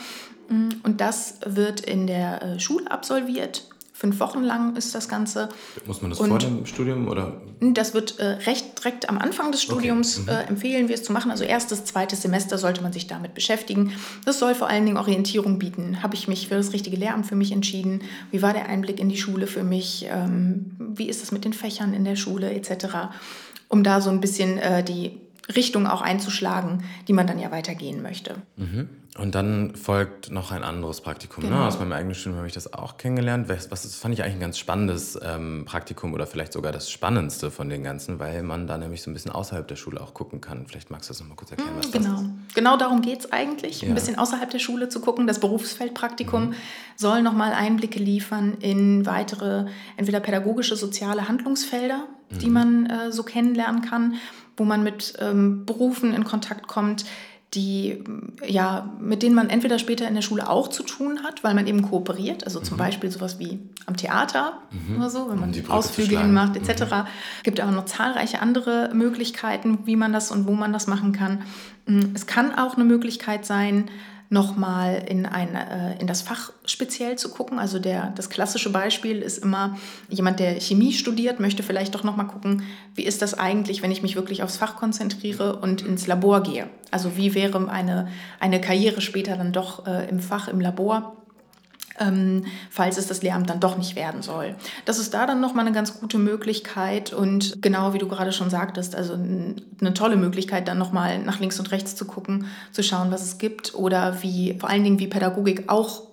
Mm, 0.47 0.69
Und 0.83 1.01
das 1.01 1.39
wird 1.45 1.81
in 1.81 2.07
der 2.07 2.41
äh, 2.41 2.59
Schule 2.59 2.89
absolviert. 2.89 3.63
Fünf 3.99 4.21
Wochen 4.21 4.43
lang 4.43 4.77
ist 4.77 4.95
das 4.95 5.09
Ganze. 5.09 5.49
Muss 5.85 6.01
man 6.01 6.09
das 6.09 6.21
Und- 6.21 6.29
vor 6.29 6.39
dem 6.39 6.65
Studium 6.65 7.09
oder? 7.09 7.41
Das 7.59 7.93
wird 7.93 8.17
äh, 8.17 8.27
recht 8.45 8.79
direkt 8.79 9.09
am 9.09 9.17
Anfang 9.17 9.51
des 9.51 9.61
Studiums 9.61 10.19
mhm. 10.19 10.29
äh, 10.29 10.43
empfehlen 10.43 10.87
wir 10.87 10.95
es 10.95 11.03
zu 11.03 11.11
machen. 11.11 11.31
Also 11.31 11.43
erstes, 11.43 11.83
zweites 11.83 12.21
Semester 12.21 12.57
sollte 12.57 12.81
man 12.81 12.93
sich 12.93 13.07
damit 13.07 13.33
beschäftigen. 13.33 13.91
Das 14.23 14.39
soll 14.39 14.55
vor 14.55 14.69
allen 14.69 14.85
Dingen 14.85 14.95
Orientierung 14.95 15.59
bieten. 15.59 16.01
Habe 16.01 16.15
ich 16.15 16.29
mich 16.29 16.47
für 16.47 16.55
das 16.55 16.71
richtige 16.71 16.95
Lehramt 16.95 17.25
für 17.25 17.35
mich 17.35 17.51
entschieden? 17.51 18.03
Wie 18.31 18.41
war 18.41 18.53
der 18.53 18.69
Einblick 18.69 19.01
in 19.01 19.09
die 19.09 19.17
Schule 19.17 19.47
für 19.47 19.63
mich? 19.63 20.07
Ähm, 20.09 20.77
wie 20.79 21.09
ist 21.09 21.21
es 21.21 21.33
mit 21.33 21.43
den 21.43 21.51
Fächern 21.51 21.93
in 21.93 22.05
der 22.05 22.15
Schule 22.15 22.53
etc.? 22.53 23.09
Um 23.67 23.83
da 23.83 23.99
so 23.99 24.11
ein 24.11 24.21
bisschen 24.21 24.59
äh, 24.59 24.81
die 24.81 25.19
Richtung 25.53 25.87
auch 25.87 26.01
einzuschlagen, 26.01 26.85
die 27.09 27.13
man 27.13 27.27
dann 27.27 27.37
ja 27.37 27.51
weitergehen 27.51 28.01
möchte. 28.01 28.35
Und 29.19 29.35
dann 29.35 29.75
folgt 29.75 30.31
noch 30.31 30.51
ein 30.51 30.63
anderes 30.63 31.01
Praktikum. 31.01 31.43
Ne? 31.43 31.49
Genau. 31.51 31.65
Aus 31.65 31.77
meinem 31.79 31.91
eigenen 31.91 32.15
Studium 32.15 32.37
habe 32.37 32.47
ich 32.47 32.53
das 32.53 32.73
auch 32.73 32.97
kennengelernt. 32.97 33.49
Was, 33.49 33.69
was 33.69 33.83
das 33.83 33.95
fand 33.95 34.13
ich 34.13 34.23
eigentlich 34.23 34.35
ein 34.35 34.39
ganz 34.39 34.57
spannendes 34.57 35.19
ähm, 35.21 35.65
Praktikum 35.65 36.13
oder 36.13 36.25
vielleicht 36.25 36.53
sogar 36.53 36.71
das 36.71 36.89
Spannendste 36.89 37.51
von 37.51 37.69
den 37.69 37.83
ganzen, 37.83 38.19
weil 38.19 38.43
man 38.43 38.65
da 38.67 38.77
nämlich 38.77 39.01
so 39.01 39.11
ein 39.11 39.13
bisschen 39.13 39.31
außerhalb 39.31 39.67
der 39.67 39.75
Schule 39.75 39.99
auch 40.01 40.13
gucken 40.13 40.39
kann. 40.41 40.65
Vielleicht 40.67 40.89
magst 40.89 41.09
du 41.09 41.13
das 41.13 41.19
nochmal 41.19 41.35
kurz 41.35 41.51
erklären, 41.51 41.73
was 41.77 41.91
das 41.91 42.01
Genau. 42.03 42.19
ist. 42.21 42.55
Genau 42.55 42.77
darum 42.77 43.01
geht 43.01 43.19
es 43.19 43.31
eigentlich, 43.31 43.81
Ja. 43.81 43.89
ein 43.89 43.95
bisschen 43.95 44.17
außerhalb 44.17 44.49
der 44.49 44.59
Schule 44.59 44.89
zu 44.89 45.01
gucken. 45.01 45.27
Das 45.27 45.39
Berufsfeldpraktikum 45.39 46.53
soll 46.95 47.21
nochmal 47.21 47.51
Einblicke 47.53 47.99
liefern 47.99 48.57
in 48.61 49.05
weitere, 49.05 49.65
entweder 49.97 50.19
pädagogische, 50.19 50.75
soziale 50.75 51.27
Handlungsfelder, 51.27 52.05
die 52.31 52.49
man 52.49 52.85
äh, 52.85 53.11
so 53.11 53.23
kennenlernen 53.23 53.81
kann, 53.81 54.15
wo 54.55 54.63
man 54.63 54.83
mit 54.83 55.13
ähm, 55.19 55.65
Berufen 55.65 56.13
in 56.13 56.23
Kontakt 56.25 56.67
kommt, 56.67 57.05
die, 57.55 58.03
ja, 58.45 58.93
mit 58.99 59.23
denen 59.23 59.33
man 59.33 59.49
entweder 59.49 59.79
später 59.79 60.07
in 60.07 60.13
der 60.13 60.21
Schule 60.21 60.47
auch 60.47 60.67
zu 60.67 60.83
tun 60.83 61.23
hat, 61.23 61.43
weil 61.43 61.55
man 61.55 61.65
eben 61.65 61.81
kooperiert, 61.81 62.43
also 62.43 62.59
zum 62.59 62.77
Beispiel 62.77 63.09
sowas 63.09 63.39
wie 63.39 63.59
am 63.87 63.97
Theater 63.97 64.61
oder 64.95 65.09
so, 65.09 65.29
wenn 65.29 65.39
man 65.39 65.51
Um 65.51 65.71
Ausflüge 65.71 66.19
hinmacht 66.19 66.55
etc. 66.55 67.09
gibt 67.43 67.59
aber 67.59 67.71
noch 67.71 67.85
zahlreiche 67.85 68.41
andere 68.41 68.91
Möglichkeiten, 68.93 69.79
wie 69.85 69.95
man 69.95 70.13
das 70.13 70.31
und 70.31 70.45
wo 70.45 70.53
man 70.53 70.73
das 70.73 70.85
machen 70.85 71.11
kann. 71.11 71.41
Es 72.13 72.27
kann 72.27 72.53
auch 72.53 72.75
eine 72.75 72.85
Möglichkeit 72.85 73.45
sein, 73.47 73.89
nochmal 74.29 75.03
in, 75.07 75.25
ein, 75.25 75.55
äh, 75.55 75.99
in 75.99 76.05
das 76.05 76.21
Fach 76.21 76.51
speziell 76.65 77.17
zu 77.17 77.29
gucken. 77.29 77.57
Also 77.57 77.79
der, 77.79 78.11
das 78.15 78.29
klassische 78.29 78.71
Beispiel 78.71 79.21
ist 79.21 79.39
immer 79.39 79.77
jemand, 80.07 80.39
der 80.39 80.59
Chemie 80.61 80.93
studiert, 80.93 81.39
möchte 81.39 81.63
vielleicht 81.63 81.95
doch 81.95 82.03
nochmal 82.03 82.27
gucken, 82.27 82.63
wie 82.93 83.03
ist 83.03 83.23
das 83.23 83.33
eigentlich, 83.33 83.81
wenn 83.81 83.91
ich 83.91 84.03
mich 84.03 84.15
wirklich 84.15 84.43
aufs 84.43 84.57
Fach 84.57 84.75
konzentriere 84.75 85.57
und 85.57 85.81
ins 85.81 86.05
Labor 86.05 86.43
gehe. 86.43 86.69
Also 86.91 87.17
wie 87.17 87.33
wäre 87.33 87.69
eine, 87.69 88.07
eine 88.39 88.61
Karriere 88.61 89.01
später 89.01 89.35
dann 89.35 89.51
doch 89.51 89.87
äh, 89.87 90.07
im 90.09 90.19
Fach, 90.19 90.47
im 90.47 90.61
Labor 90.61 91.18
ähm, 91.99 92.45
falls 92.69 92.97
es 92.97 93.07
das 93.07 93.21
Lehramt 93.21 93.49
dann 93.49 93.59
doch 93.59 93.77
nicht 93.77 93.95
werden 93.95 94.21
soll. 94.21 94.55
Das 94.85 94.99
ist 94.99 95.13
da 95.13 95.27
dann 95.27 95.41
nochmal 95.41 95.65
eine 95.65 95.75
ganz 95.75 95.99
gute 95.99 96.17
Möglichkeit 96.17 97.13
und 97.13 97.61
genau 97.61 97.93
wie 97.93 97.97
du 97.97 98.07
gerade 98.07 98.31
schon 98.31 98.49
sagtest, 98.49 98.95
also 98.95 99.13
eine 99.13 99.93
tolle 99.93 100.15
Möglichkeit, 100.15 100.67
dann 100.67 100.77
nochmal 100.77 101.19
nach 101.19 101.39
links 101.39 101.59
und 101.59 101.71
rechts 101.71 101.95
zu 101.95 102.05
gucken, 102.05 102.45
zu 102.71 102.83
schauen, 102.83 103.11
was 103.11 103.23
es 103.23 103.37
gibt 103.37 103.75
oder 103.75 104.21
wie, 104.23 104.57
vor 104.59 104.69
allen 104.69 104.83
Dingen, 104.83 104.99
wie 104.99 105.07
Pädagogik 105.07 105.65
auch 105.67 106.03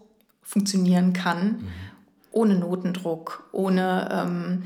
funktionieren 0.42 1.12
kann, 1.12 1.66
ohne 2.30 2.54
Notendruck, 2.54 3.44
ohne 3.52 4.08
ähm, 4.12 4.62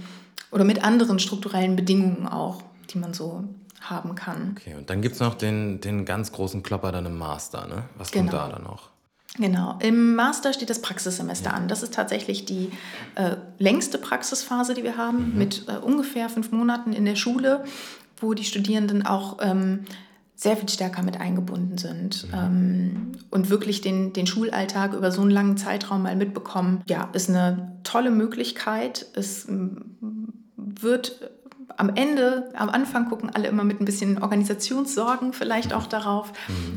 oder 0.50 0.64
mit 0.64 0.84
anderen 0.84 1.18
strukturellen 1.18 1.76
Bedingungen 1.76 2.26
auch, 2.26 2.62
die 2.92 2.98
man 2.98 3.14
so 3.14 3.44
haben 3.80 4.14
kann. 4.14 4.56
Okay, 4.58 4.74
und 4.74 4.90
dann 4.90 5.00
gibt 5.00 5.14
es 5.14 5.20
noch 5.20 5.34
den, 5.34 5.80
den 5.80 6.04
ganz 6.04 6.32
großen 6.32 6.62
Klopper 6.62 6.92
dann 6.92 7.06
im 7.06 7.16
Master, 7.16 7.66
ne? 7.66 7.84
Was 7.96 8.12
kommt 8.12 8.30
Genau. 8.30 8.42
da 8.42 8.48
dann 8.50 8.64
noch? 8.64 8.89
Genau. 9.36 9.78
Im 9.80 10.16
Master 10.16 10.52
steht 10.52 10.70
das 10.70 10.82
Praxissemester 10.82 11.54
an. 11.54 11.68
Das 11.68 11.82
ist 11.82 11.94
tatsächlich 11.94 12.44
die 12.44 12.70
äh, 13.14 13.36
längste 13.58 13.98
Praxisphase, 13.98 14.74
die 14.74 14.82
wir 14.82 14.96
haben, 14.96 15.38
mit 15.38 15.66
äh, 15.68 15.76
ungefähr 15.78 16.28
fünf 16.28 16.50
Monaten 16.50 16.92
in 16.92 17.04
der 17.04 17.16
Schule, 17.16 17.64
wo 18.18 18.34
die 18.34 18.44
Studierenden 18.44 19.06
auch 19.06 19.38
ähm, 19.40 19.84
sehr 20.34 20.56
viel 20.56 20.68
stärker 20.68 21.02
mit 21.02 21.20
eingebunden 21.20 21.76
sind 21.76 22.26
ähm, 22.32 23.12
und 23.30 23.50
wirklich 23.50 23.82
den, 23.82 24.14
den 24.14 24.26
Schulalltag 24.26 24.94
über 24.94 25.12
so 25.12 25.20
einen 25.20 25.30
langen 25.30 25.56
Zeitraum 25.58 26.02
mal 26.02 26.16
mitbekommen. 26.16 26.82
Ja, 26.88 27.10
ist 27.12 27.28
eine 27.28 27.72
tolle 27.84 28.10
Möglichkeit. 28.10 29.06
Es 29.14 29.46
ähm, 29.48 29.96
wird 30.56 31.30
am 31.76 31.90
Ende, 31.94 32.50
am 32.54 32.68
Anfang 32.68 33.08
gucken 33.08 33.30
alle 33.32 33.48
immer 33.48 33.64
mit 33.64 33.80
ein 33.80 33.84
bisschen 33.84 34.22
Organisationssorgen 34.22 35.34
vielleicht 35.34 35.72
auch 35.72 35.86
darauf. 35.86 36.32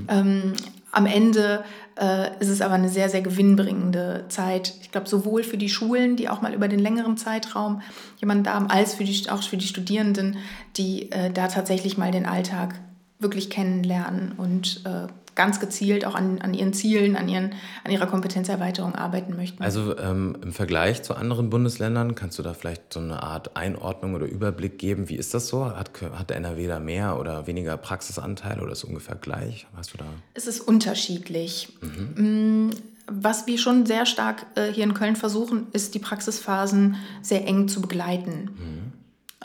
Ähm, 0.08 0.54
am 0.94 1.08
Ende 1.08 1.66
äh, 2.00 2.30
ist 2.40 2.50
es 2.50 2.62
aber 2.62 2.76
eine 2.76 2.90
sehr, 2.90 3.10
sehr 3.10 3.22
gewinnbringende 3.22 4.26
Zeit. 4.30 4.74
Ich 4.82 4.92
glaube, 4.92 5.10
sowohl 5.10 5.44
für 5.44 5.58
die 5.58 5.70
Schulen, 5.70 6.16
die 6.16 6.30
auch 6.30 6.42
mal 6.42 6.54
über 6.54 6.68
den 6.68 6.80
längeren 6.80 7.18
Zeitraum 7.18 7.82
jemanden 8.18 8.44
da 8.44 8.54
haben, 8.54 8.70
als 8.70 8.94
für 8.94 9.04
die, 9.04 9.30
auch 9.30 9.42
für 9.44 9.58
die 9.58 9.68
Studierenden, 9.68 10.38
die 10.78 11.12
äh, 11.12 11.32
da 11.32 11.48
tatsächlich 11.48 11.98
mal 11.98 12.12
den 12.12 12.28
Alltag 12.28 12.76
wirklich 13.20 13.50
kennenlernen 13.50 14.34
und 14.38 14.84
äh, 14.86 15.08
ganz 15.36 15.60
gezielt 15.60 16.06
auch 16.06 16.16
an, 16.16 16.40
an 16.42 16.54
ihren 16.54 16.74
Zielen, 16.74 17.16
an, 17.16 17.28
ihren, 17.28 17.54
an 17.84 17.92
ihrer 17.92 18.08
Kompetenzerweiterung 18.08 18.96
arbeiten 18.96 19.36
möchten. 19.36 19.64
Also 19.64 19.98
ähm, 19.98 20.38
im 20.42 20.54
Vergleich 20.54 21.04
zu 21.04 21.16
anderen 21.16 21.50
Bundesländern, 21.50 22.16
kannst 22.16 22.38
du 22.40 22.44
da 22.44 22.54
vielleicht 22.54 22.94
so 22.94 23.00
eine 23.00 23.24
Art 23.24 23.56
Einordnung 23.56 24.16
oder 24.16 24.26
Überblick 24.26 24.78
geben? 24.78 25.10
Wie 25.10 25.16
ist 25.16 25.34
das 25.34 25.48
so? 25.48 25.66
Hat, 25.66 25.92
hat 26.02 26.30
der 26.30 26.38
NRW 26.38 26.68
da 26.68 26.80
mehr 26.80 27.20
oder 27.20 27.48
weniger 27.48 27.78
Praxisanteil 27.78 28.60
oder 28.60 28.72
ist 28.72 28.80
es 28.80 28.84
ungefähr 28.84 29.16
gleich? 29.16 29.68
Hast 29.76 29.94
du 29.94 29.98
da? 29.98 30.06
Es 30.34 30.48
ist 30.48 30.62
unterschiedlich. 30.62 31.70
Mm, 32.16 32.70
Was 33.08 33.48
wir 33.48 33.58
schon 33.58 33.86
sehr 33.86 34.06
stark 34.06 34.46
äh, 34.56 34.72
hier 34.72 34.84
in 34.84 34.94
Köln 34.94 35.16
versuchen, 35.16 35.68
ist 35.74 35.96
die 35.96 36.00
Praxisphasen 36.00 36.96
sehr 37.22 37.46
eng 37.48 37.68
zu 37.68 37.82
begleiten. 37.82 38.93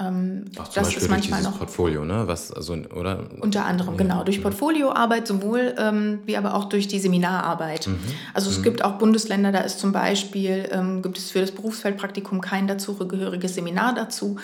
Ähm, 0.01 0.45
Auch 0.59 0.65
zum 0.69 0.75
das 0.75 0.85
Beispiel 0.85 1.03
ist 1.03 1.09
manchmal 1.09 1.41
durch 1.41 1.41
dieses 1.41 1.45
noch 1.45 1.59
Portfolio, 1.59 2.05
ne? 2.05 2.25
Was, 2.27 2.53
also, 2.53 2.75
oder? 2.75 3.25
unter 3.41 3.65
anderem, 3.65 3.97
genau, 3.97 4.23
durch 4.23 4.41
Portfolioarbeit 4.43 5.27
sowohl 5.27 5.75
ähm, 5.77 6.21
wie 6.25 6.37
aber 6.37 6.55
auch 6.55 6.67
durch 6.67 6.89
die 6.89 7.01
Seminararbeit. 7.01 7.89
Also 8.35 8.51
es 8.51 8.63
gibt 8.63 8.85
auch 8.85 8.93
Bundesländer, 8.93 9.51
da 9.51 9.61
ist 9.61 9.81
zum 9.81 9.93
Beispiel, 9.93 10.69
ähm, 10.71 11.03
gibt 11.03 11.19
es 11.19 11.31
für 11.31 11.41
das 11.41 11.51
Berufsfeldpraktikum 11.51 12.41
kein 12.41 12.69
dazugehöriges 12.69 13.55
Seminar 13.55 13.95
dazu. 13.95 14.37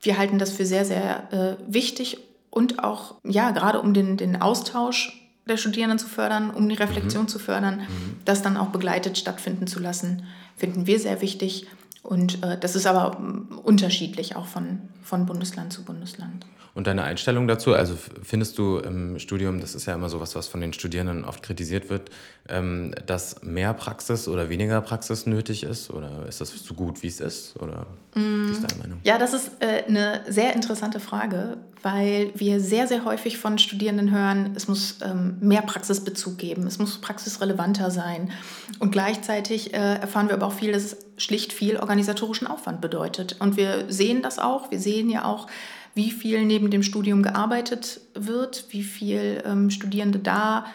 Wir 0.00 0.16
halten 0.16 0.38
das 0.38 0.52
für 0.52 0.64
sehr, 0.64 0.84
sehr 0.84 1.32
äh, 1.32 1.72
wichtig 1.72 2.18
und 2.50 2.82
auch, 2.82 3.16
ja, 3.24 3.50
gerade 3.50 3.80
um 3.80 3.94
den, 3.94 4.16
den 4.16 4.40
Austausch 4.40 5.16
der 5.48 5.56
Studierenden 5.56 5.98
zu 5.98 6.06
fördern, 6.06 6.50
um 6.50 6.68
die 6.68 6.76
Reflexion 6.76 7.26
zu 7.28 7.38
fördern, 7.38 7.80
das 8.24 8.42
dann 8.42 8.56
auch 8.56 8.68
begleitet 8.68 9.18
stattfinden 9.18 9.66
zu 9.66 9.80
lassen, 9.80 10.24
finden 10.56 10.86
wir 10.86 11.00
sehr 11.00 11.20
wichtig. 11.20 11.66
Und 12.02 12.42
äh, 12.42 12.58
das 12.58 12.76
ist 12.76 12.86
aber 12.86 13.18
mm, 13.18 13.60
unterschiedlich 13.62 14.36
auch 14.36 14.46
von, 14.46 14.80
von 15.02 15.26
Bundesland 15.26 15.72
zu 15.72 15.84
Bundesland. 15.84 16.46
Und 16.72 16.86
deine 16.86 17.02
Einstellung 17.02 17.48
dazu, 17.48 17.74
also 17.74 17.96
findest 18.22 18.56
du 18.56 18.78
im 18.78 19.18
Studium, 19.18 19.60
das 19.60 19.74
ist 19.74 19.86
ja 19.86 19.94
immer 19.94 20.08
so 20.08 20.20
was, 20.20 20.36
was 20.36 20.46
von 20.46 20.60
den 20.60 20.72
Studierenden 20.72 21.24
oft 21.24 21.42
kritisiert 21.42 21.90
wird, 21.90 22.10
ähm, 22.48 22.94
dass 23.06 23.42
mehr 23.42 23.74
Praxis 23.74 24.28
oder 24.28 24.48
weniger 24.48 24.80
Praxis 24.80 25.26
nötig 25.26 25.64
ist? 25.64 25.90
Oder 25.90 26.26
ist 26.28 26.40
das 26.40 26.50
so 26.50 26.74
gut, 26.74 27.02
wie 27.02 27.08
es 27.08 27.20
ist? 27.20 27.60
Oder 27.60 27.86
wie 28.14 28.52
ist 28.52 28.62
deine 28.62 28.80
Meinung? 28.80 29.00
Ja, 29.02 29.18
das 29.18 29.34
ist 29.34 29.50
äh, 29.58 29.84
eine 29.88 30.22
sehr 30.28 30.54
interessante 30.54 31.00
Frage, 31.00 31.58
weil 31.82 32.30
wir 32.34 32.60
sehr, 32.60 32.86
sehr 32.86 33.04
häufig 33.04 33.38
von 33.38 33.58
Studierenden 33.58 34.12
hören, 34.12 34.52
es 34.54 34.68
muss 34.68 34.98
ähm, 35.02 35.38
mehr 35.40 35.62
Praxisbezug 35.62 36.38
geben, 36.38 36.66
es 36.68 36.78
muss 36.78 37.00
praxisrelevanter 37.00 37.90
sein. 37.90 38.30
Und 38.78 38.92
gleichzeitig 38.92 39.74
äh, 39.74 39.96
erfahren 39.96 40.28
wir 40.28 40.34
aber 40.34 40.46
auch 40.46 40.52
viel, 40.52 40.72
dass 40.72 40.84
es 40.84 40.96
schlicht 41.20 41.52
viel 41.52 41.76
organisatorischen 41.76 42.46
Aufwand 42.46 42.80
bedeutet. 42.80 43.36
Und 43.38 43.56
wir 43.56 43.84
sehen 43.88 44.22
das 44.22 44.38
auch, 44.38 44.70
wir 44.70 44.80
sehen 44.80 45.10
ja 45.10 45.24
auch, 45.24 45.46
wie 45.94 46.10
viel 46.10 46.44
neben 46.44 46.70
dem 46.70 46.82
Studium 46.82 47.22
gearbeitet 47.22 48.00
wird, 48.14 48.66
wie 48.70 48.82
viel 48.82 49.42
ähm, 49.44 49.70
Studierende 49.70 50.18
da 50.18 50.66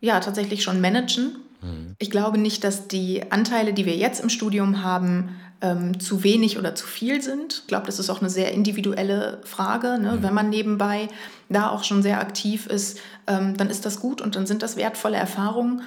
ja 0.00 0.20
tatsächlich 0.20 0.62
schon 0.62 0.80
managen. 0.80 1.36
Mhm. 1.62 1.94
Ich 1.98 2.10
glaube 2.10 2.38
nicht, 2.38 2.64
dass 2.64 2.88
die 2.88 3.30
Anteile, 3.30 3.72
die 3.72 3.86
wir 3.86 3.96
jetzt 3.96 4.20
im 4.20 4.28
Studium 4.28 4.82
haben, 4.82 5.36
ähm, 5.60 5.98
zu 5.98 6.22
wenig 6.22 6.58
oder 6.58 6.74
zu 6.74 6.86
viel 6.86 7.20
sind. 7.22 7.62
Ich 7.62 7.66
glaube, 7.66 7.86
das 7.86 7.98
ist 7.98 8.10
auch 8.10 8.20
eine 8.20 8.30
sehr 8.30 8.52
individuelle 8.52 9.40
Frage. 9.44 9.98
Ne? 9.98 10.12
Mhm. 10.12 10.22
Wenn 10.22 10.34
man 10.34 10.50
nebenbei 10.50 11.08
da 11.48 11.70
auch 11.70 11.84
schon 11.84 12.02
sehr 12.02 12.20
aktiv 12.20 12.66
ist, 12.66 12.98
ähm, 13.26 13.56
dann 13.56 13.70
ist 13.70 13.84
das 13.84 14.00
gut 14.00 14.20
und 14.20 14.36
dann 14.36 14.46
sind 14.46 14.62
das 14.62 14.76
wertvolle 14.76 15.16
Erfahrungen. 15.16 15.82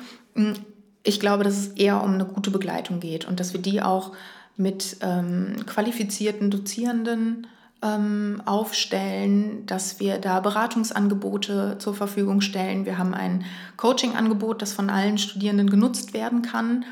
Ich 1.03 1.19
glaube, 1.19 1.43
dass 1.43 1.57
es 1.57 1.67
eher 1.69 2.03
um 2.03 2.13
eine 2.13 2.25
gute 2.25 2.51
Begleitung 2.51 2.99
geht 2.99 3.25
und 3.25 3.39
dass 3.39 3.53
wir 3.53 3.61
die 3.61 3.81
auch 3.81 4.11
mit 4.57 4.97
ähm, 5.01 5.55
qualifizierten 5.65 6.51
Dozierenden 6.51 7.47
ähm, 7.81 8.41
aufstellen, 8.45 9.65
dass 9.65 9.99
wir 9.99 10.19
da 10.19 10.39
Beratungsangebote 10.39 11.77
zur 11.79 11.95
Verfügung 11.95 12.41
stellen. 12.41 12.85
Wir 12.85 12.97
haben 12.97 13.13
ein 13.13 13.43
Coaching-Angebot, 13.77 14.61
das 14.61 14.73
von 14.73 14.89
allen 14.89 15.17
Studierenden 15.17 15.69
genutzt 15.69 16.13
werden 16.13 16.43
kann 16.43 16.85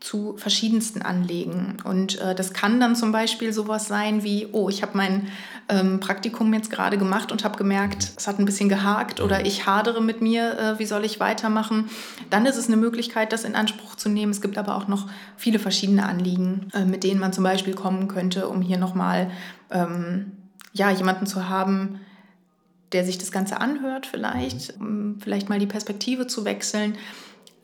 zu 0.00 0.36
verschiedensten 0.36 1.02
Anliegen. 1.02 1.78
Und 1.82 2.20
äh, 2.20 2.34
das 2.34 2.52
kann 2.52 2.78
dann 2.78 2.94
zum 2.94 3.10
Beispiel 3.10 3.52
sowas 3.52 3.88
sein 3.88 4.22
wie, 4.22 4.46
oh, 4.52 4.68
ich 4.68 4.82
habe 4.82 4.96
mein 4.96 5.28
ähm, 5.68 5.98
Praktikum 5.98 6.54
jetzt 6.54 6.70
gerade 6.70 6.98
gemacht 6.98 7.32
und 7.32 7.42
habe 7.42 7.58
gemerkt, 7.58 8.12
es 8.16 8.28
hat 8.28 8.38
ein 8.38 8.44
bisschen 8.44 8.68
gehakt 8.68 9.20
oder 9.20 9.44
ich 9.44 9.66
hadere 9.66 10.00
mit 10.00 10.20
mir, 10.20 10.56
äh, 10.58 10.78
wie 10.78 10.86
soll 10.86 11.04
ich 11.04 11.18
weitermachen. 11.18 11.90
Dann 12.30 12.46
ist 12.46 12.56
es 12.56 12.68
eine 12.68 12.76
Möglichkeit, 12.76 13.32
das 13.32 13.42
in 13.42 13.56
Anspruch 13.56 13.96
zu 13.96 14.08
nehmen. 14.08 14.30
Es 14.30 14.40
gibt 14.40 14.56
aber 14.56 14.76
auch 14.76 14.86
noch 14.86 15.08
viele 15.36 15.58
verschiedene 15.58 16.06
Anliegen, 16.06 16.70
äh, 16.74 16.84
mit 16.84 17.02
denen 17.02 17.18
man 17.18 17.32
zum 17.32 17.42
Beispiel 17.42 17.74
kommen 17.74 18.06
könnte, 18.06 18.48
um 18.48 18.62
hier 18.62 18.78
nochmal 18.78 19.32
ähm, 19.70 20.32
ja, 20.72 20.90
jemanden 20.90 21.26
zu 21.26 21.48
haben, 21.48 21.98
der 22.92 23.04
sich 23.04 23.18
das 23.18 23.32
Ganze 23.32 23.60
anhört 23.60 24.06
vielleicht, 24.06 24.78
mhm. 24.78 24.86
um 24.86 25.20
vielleicht 25.20 25.48
mal 25.48 25.58
die 25.58 25.66
Perspektive 25.66 26.28
zu 26.28 26.44
wechseln. 26.44 26.96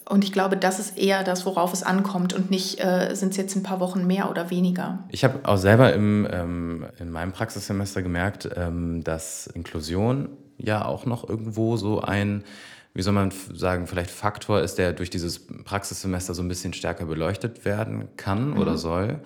Und 0.06 0.22
ich 0.22 0.32
glaube, 0.32 0.56
das 0.56 0.78
ist 0.78 0.98
eher 0.98 1.24
das, 1.24 1.46
worauf 1.46 1.72
es 1.72 1.82
ankommt 1.82 2.34
und 2.34 2.50
nicht, 2.50 2.78
äh, 2.78 3.14
sind 3.14 3.30
es 3.30 3.36
jetzt 3.36 3.56
ein 3.56 3.62
paar 3.62 3.80
Wochen 3.80 4.06
mehr 4.06 4.30
oder 4.30 4.50
weniger. 4.50 4.98
Ich 5.08 5.24
habe 5.24 5.40
auch 5.44 5.56
selber 5.56 5.94
im, 5.94 6.28
ähm, 6.30 6.86
in 6.98 7.10
meinem 7.10 7.32
Praxissemester 7.32 8.02
gemerkt, 8.02 8.48
ähm, 8.54 9.02
dass 9.02 9.46
Inklusion 9.46 10.28
ja 10.58 10.84
auch 10.84 11.06
noch 11.06 11.28
irgendwo 11.28 11.76
so 11.76 12.02
ein, 12.02 12.44
wie 12.92 13.02
soll 13.02 13.14
man 13.14 13.32
sagen, 13.54 13.86
vielleicht 13.86 14.10
Faktor 14.10 14.60
ist, 14.60 14.76
der 14.76 14.92
durch 14.92 15.08
dieses 15.08 15.46
Praxissemester 15.64 16.34
so 16.34 16.42
ein 16.42 16.48
bisschen 16.48 16.74
stärker 16.74 17.06
beleuchtet 17.06 17.64
werden 17.64 18.08
kann 18.16 18.50
mhm. 18.50 18.58
oder 18.58 18.76
soll. 18.76 19.20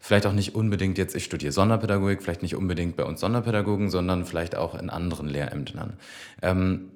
Vielleicht 0.00 0.26
auch 0.26 0.32
nicht 0.32 0.54
unbedingt 0.54 0.98
jetzt, 0.98 1.14
ich 1.14 1.24
studiere 1.24 1.52
Sonderpädagogik, 1.52 2.22
vielleicht 2.22 2.42
nicht 2.42 2.56
unbedingt 2.56 2.96
bei 2.96 3.04
uns 3.04 3.20
Sonderpädagogen, 3.20 3.90
sondern 3.90 4.24
vielleicht 4.24 4.56
auch 4.56 4.74
in 4.74 4.90
anderen 4.90 5.28
Lehrämtern. 5.28 5.92
Ähm, 6.40 6.90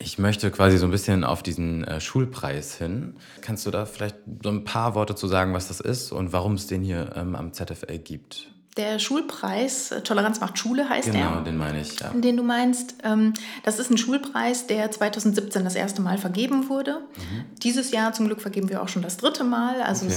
ich 0.00 0.18
möchte 0.18 0.50
quasi 0.50 0.78
so 0.78 0.86
ein 0.86 0.92
bisschen 0.92 1.24
auf 1.24 1.42
diesen 1.42 1.84
äh, 1.84 2.00
Schulpreis 2.00 2.76
hin. 2.76 3.16
Kannst 3.40 3.66
du 3.66 3.70
da 3.70 3.84
vielleicht 3.84 4.16
so 4.42 4.50
ein 4.50 4.64
paar 4.64 4.94
Worte 4.94 5.14
zu 5.16 5.26
sagen, 5.26 5.54
was 5.54 5.68
das 5.68 5.80
ist 5.80 6.12
und 6.12 6.32
warum 6.32 6.54
es 6.54 6.68
den 6.68 6.82
hier 6.82 7.12
ähm, 7.16 7.34
am 7.34 7.52
ZFL 7.52 7.98
gibt? 7.98 8.48
Der 8.76 9.00
Schulpreis, 9.00 9.90
äh, 9.90 10.02
Toleranz 10.02 10.40
macht 10.40 10.56
Schule 10.56 10.88
heißt 10.88 11.10
genau, 11.10 11.18
der. 11.18 11.28
Genau, 11.30 11.42
den 11.42 11.56
meine 11.56 11.80
ich, 11.80 11.98
ja. 11.98 12.10
Den 12.10 12.36
du 12.36 12.44
meinst. 12.44 12.94
Ähm, 13.02 13.34
das 13.64 13.80
ist 13.80 13.90
ein 13.90 13.98
Schulpreis, 13.98 14.68
der 14.68 14.88
2017 14.88 15.64
das 15.64 15.74
erste 15.74 16.00
Mal 16.00 16.16
vergeben 16.16 16.68
wurde. 16.68 17.00
Mhm. 17.16 17.44
Dieses 17.64 17.90
Jahr 17.90 18.12
zum 18.12 18.26
Glück 18.26 18.40
vergeben 18.40 18.68
wir 18.68 18.80
auch 18.80 18.88
schon 18.88 19.02
das 19.02 19.16
dritte 19.16 19.42
Mal. 19.42 19.82
Also 19.82 20.06
okay. 20.06 20.14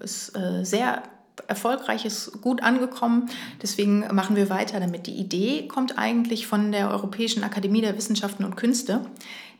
es 0.00 0.28
ist 0.28 0.36
äh, 0.36 0.64
sehr 0.66 1.02
erfolgreich, 1.46 2.04
ist 2.04 2.40
gut 2.42 2.62
angekommen. 2.62 3.28
Deswegen 3.62 4.00
machen 4.14 4.36
wir 4.36 4.50
weiter 4.50 4.80
damit. 4.80 5.06
Die 5.06 5.14
Idee 5.14 5.68
kommt 5.68 5.98
eigentlich 5.98 6.46
von 6.46 6.72
der 6.72 6.90
Europäischen 6.90 7.44
Akademie 7.44 7.80
der 7.80 7.96
Wissenschaften 7.96 8.44
und 8.44 8.56
Künste, 8.56 9.00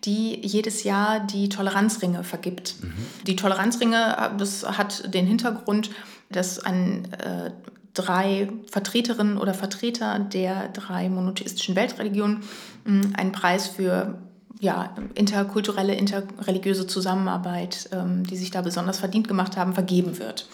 die 0.05 0.39
jedes 0.47 0.85
Jahr 0.85 1.21
die 1.21 1.49
Toleranzringe 1.49 2.25
vergibt. 2.25 2.77
Mhm. 2.83 2.93
Die 3.27 3.37
Toleranzringe 3.37 4.33
das 4.38 4.64
hat 4.79 5.12
den 5.12 5.27
Hintergrund, 5.27 5.91
dass 6.31 6.59
ein 6.59 7.12
äh, 7.12 7.51
drei 7.95 8.49
Vertreterinnen 8.71 9.38
oder 9.38 9.55
Vertreter 9.55 10.19
der 10.19 10.69
drei 10.69 11.09
monotheistischen 11.09 11.75
Weltreligionen 11.75 12.43
hm, 12.85 13.12
einen 13.17 13.33
Preis 13.33 13.67
für 13.67 14.19
ja, 14.61 14.95
interkulturelle, 15.14 15.95
interreligiöse 15.95 16.87
Zusammenarbeit, 16.87 17.88
ähm, 17.93 18.25
die 18.25 18.37
sich 18.37 18.51
da 18.51 18.61
besonders 18.61 18.99
verdient 18.99 19.29
gemacht 19.29 19.57
haben, 19.57 19.73
vergeben 19.73 20.19
wird. 20.19 20.49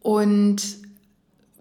Und 0.00 0.62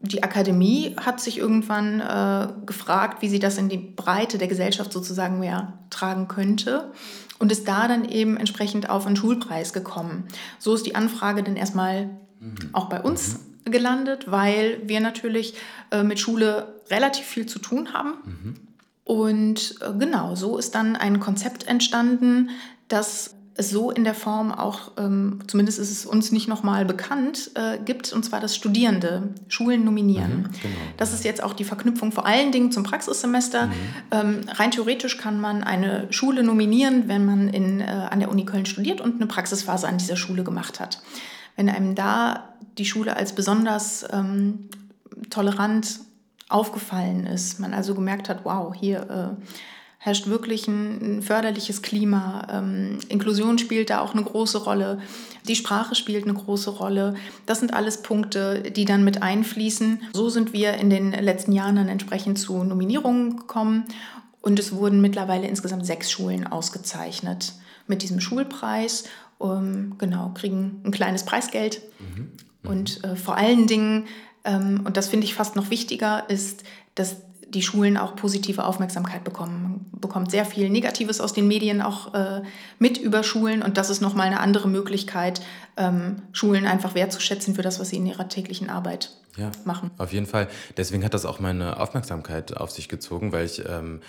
die 0.02 0.24
Akademie 0.24 0.96
hat 0.98 1.20
sich 1.20 1.38
irgendwann 1.38 2.00
äh, 2.00 2.48
gefragt, 2.66 3.22
wie 3.22 3.30
sie 3.30 3.40
das 3.40 3.58
in 3.58 3.70
die 3.70 3.78
Breite 3.78 4.38
der 4.38 4.48
Gesellschaft 4.48 4.94
sozusagen 4.94 5.40
mehr 5.40 5.74
tragen 5.90 6.28
könnte 6.28 6.92
und 7.38 7.52
ist 7.52 7.68
da 7.68 7.88
dann 7.88 8.06
eben 8.06 8.38
entsprechend 8.38 8.90
auf 8.90 9.06
einen 9.06 9.16
Schulpreis 9.16 9.74
gekommen. 9.74 10.26
So 10.58 10.74
ist 10.74 10.86
die 10.86 10.96
Anfrage 10.96 11.44
dann 11.44 11.58
erstmal 11.58 12.06
mhm. 12.40 12.70
auch 12.74 12.88
bei 12.88 13.02
uns 13.02 13.40
mhm. 13.66 13.72
gelandet, 13.72 14.32
weil 14.32 14.82
wir 14.86 15.02
natürlich 15.02 15.56
äh, 15.92 16.04
mit 16.04 16.20
Schule 16.20 16.76
relativ 16.90 17.26
viel 17.26 17.46
zu 17.46 17.60
tun 17.60 17.94
haben. 17.94 18.14
Mhm. 18.26 18.56
Und 19.04 19.76
äh, 19.82 19.98
genau, 19.98 20.36
so 20.36 20.58
ist 20.58 20.76
dann 20.76 20.96
ein 20.96 21.20
Konzept 21.20 21.68
entstanden, 21.68 22.52
das 22.88 23.36
es 23.60 23.70
so 23.70 23.92
in 23.92 24.04
der 24.04 24.14
Form 24.14 24.52
auch, 24.52 24.92
ähm, 24.98 25.40
zumindest 25.48 25.80
ist 25.80 25.92
es 25.92 26.06
uns 26.06 26.32
nicht 26.32 26.48
nochmal 26.48 26.86
bekannt, 26.86 27.52
äh, 27.56 27.78
gibt, 27.78 28.12
und 28.14 28.24
zwar 28.24 28.40
das 28.40 28.56
Studierende 28.56 29.30
Schulen 29.50 29.84
nominieren. 29.84 30.38
Mhm, 30.38 30.62
genau, 30.62 30.76
das 30.98 31.14
ist 31.14 31.26
jetzt 31.26 31.44
auch 31.44 31.54
die 31.54 31.66
Verknüpfung 31.66 32.12
vor 32.12 32.26
allen 32.26 32.52
Dingen 32.52 32.72
zum 32.72 32.84
Praxissemester. 32.84 33.68
Mhm. 33.68 33.74
Ähm, 34.12 34.42
rein 34.48 34.72
theoretisch 34.72 35.18
kann 35.18 35.40
man 35.40 35.64
eine 35.64 36.08
Schule 36.12 36.42
nominieren, 36.44 37.08
wenn 37.08 37.26
man 37.26 37.50
in, 37.50 37.82
äh, 37.82 37.84
an 37.84 38.20
der 38.20 38.32
Uni 38.32 38.46
Köln 38.46 38.66
studiert 38.66 39.02
und 39.02 39.16
eine 39.16 39.28
Praxisphase 39.28 39.88
an 39.88 39.98
dieser 39.98 40.16
Schule 40.16 40.44
gemacht 40.44 40.80
hat. 40.80 41.02
Wenn 41.56 41.70
einem 41.70 41.96
da 41.96 42.54
die 42.78 42.86
Schule 42.86 43.18
als 43.18 43.34
besonders 43.34 44.06
ähm, 44.12 44.70
tolerant 45.30 46.00
aufgefallen 46.48 47.28
ist, 47.28 47.60
man 47.60 47.74
also 47.74 47.94
gemerkt 47.94 48.30
hat, 48.30 48.46
wow, 48.46 48.74
hier 48.74 49.38
äh, 49.38 49.44
herrscht 50.10 50.28
wirklich 50.28 50.68
ein, 50.68 51.22
förderliches 51.22 51.84
Klima. 51.84 52.48
Ähm, 52.52 52.98
Inklusion 53.10 53.60
spielt 53.60 53.92
da 53.92 54.02
auch 54.02 54.14
eine 54.14 54.24
große 54.24 54.58
Rolle. 54.58 55.00
Die 55.48 55.56
Sprache 55.56 55.94
spielt 55.94 56.24
eine 56.24 56.34
große 56.34 56.72
Rolle. 56.72 57.14
Das 57.46 57.60
sind 57.60 57.74
alles 57.74 58.02
Punkte, 58.02 58.64
die 58.64 58.86
dann 58.86 59.04
mit 59.04 59.22
einfließen. 59.22 60.02
So 60.14 60.30
sind 60.30 60.52
wir 60.52 60.74
in 60.74 60.90
den 60.90 61.12
letzten 61.12 61.52
Jahren 61.52 61.76
dann 61.76 61.90
entsprechend 61.90 62.40
zu 62.40 62.64
Nominierungen 62.64 63.38
gekommen. 63.38 63.86
Und 64.42 64.58
es 64.58 64.72
wurden 64.74 65.00
mittlerweile 65.00 65.48
insgesamt 65.48 65.86
sechs 65.86 66.10
Schulen 66.10 66.48
ausgezeichnet 66.48 67.54
mit 67.86 68.02
diesem 68.02 68.20
Schulpreis. 68.20 69.04
Um, 69.38 69.98
genau, 70.00 70.32
kriegen 70.34 70.82
ein 70.84 70.92
kleines 70.92 71.24
Preisgeld. 71.24 71.82
Mhm. 72.00 72.32
Mhm. 72.64 72.70
Und 72.70 73.04
äh, 73.04 73.16
vor 73.16 73.38
allen 73.38 73.68
Dingen, 73.68 74.08
ähm, 74.44 74.82
und 74.86 74.98
das 74.98 75.08
finde 75.08 75.26
ich 75.26 75.36
fast 75.36 75.56
noch 75.56 75.70
wichtiger, 75.70 76.30
ist, 76.30 76.64
dass 76.96 77.18
die 77.54 77.62
Schulen 77.62 77.98
auch 77.98 78.16
positive 78.16 78.66
Aufmerksamkeit 78.66 79.24
bekommen. 79.24 79.62
Man 79.64 80.02
bekommt 80.02 80.32
sehr 80.32 80.46
viel 80.46 80.70
Negatives 80.70 81.22
aus 81.22 81.34
den 81.34 81.48
Medien 81.48 81.82
auch 81.82 82.14
äh, 82.14 82.42
mit 82.78 82.98
über 82.98 83.24
Schulen 83.24 83.62
und 83.62 83.78
das 83.78 83.90
ist 83.90 84.02
nochmal 84.02 84.28
eine 84.28 84.40
andere 84.40 84.68
Möglichkeit, 84.68 85.42
ähm, 85.78 86.22
Schulen 86.32 86.66
einfach 86.66 86.96
wertzuschätzen 86.96 87.56
für 87.56 87.62
das, 87.62 87.80
was 87.80 87.90
sie 87.90 87.98
in 87.98 88.06
ihrer 88.06 88.28
täglichen 88.28 88.70
Arbeit 88.70 89.12
ja, 89.38 89.52
machen. 89.66 89.92
Auf 89.98 90.14
jeden 90.14 90.26
Fall. 90.26 90.48
Deswegen 90.78 91.04
hat 91.04 91.14
das 91.14 91.26
auch 91.26 91.40
meine 91.40 91.80
Aufmerksamkeit 91.80 92.58
auf 92.58 92.72
sich 92.72 92.90
gezogen, 92.90 93.32
weil 93.32 93.46
ich 93.46 93.64
ähm, 93.68 94.02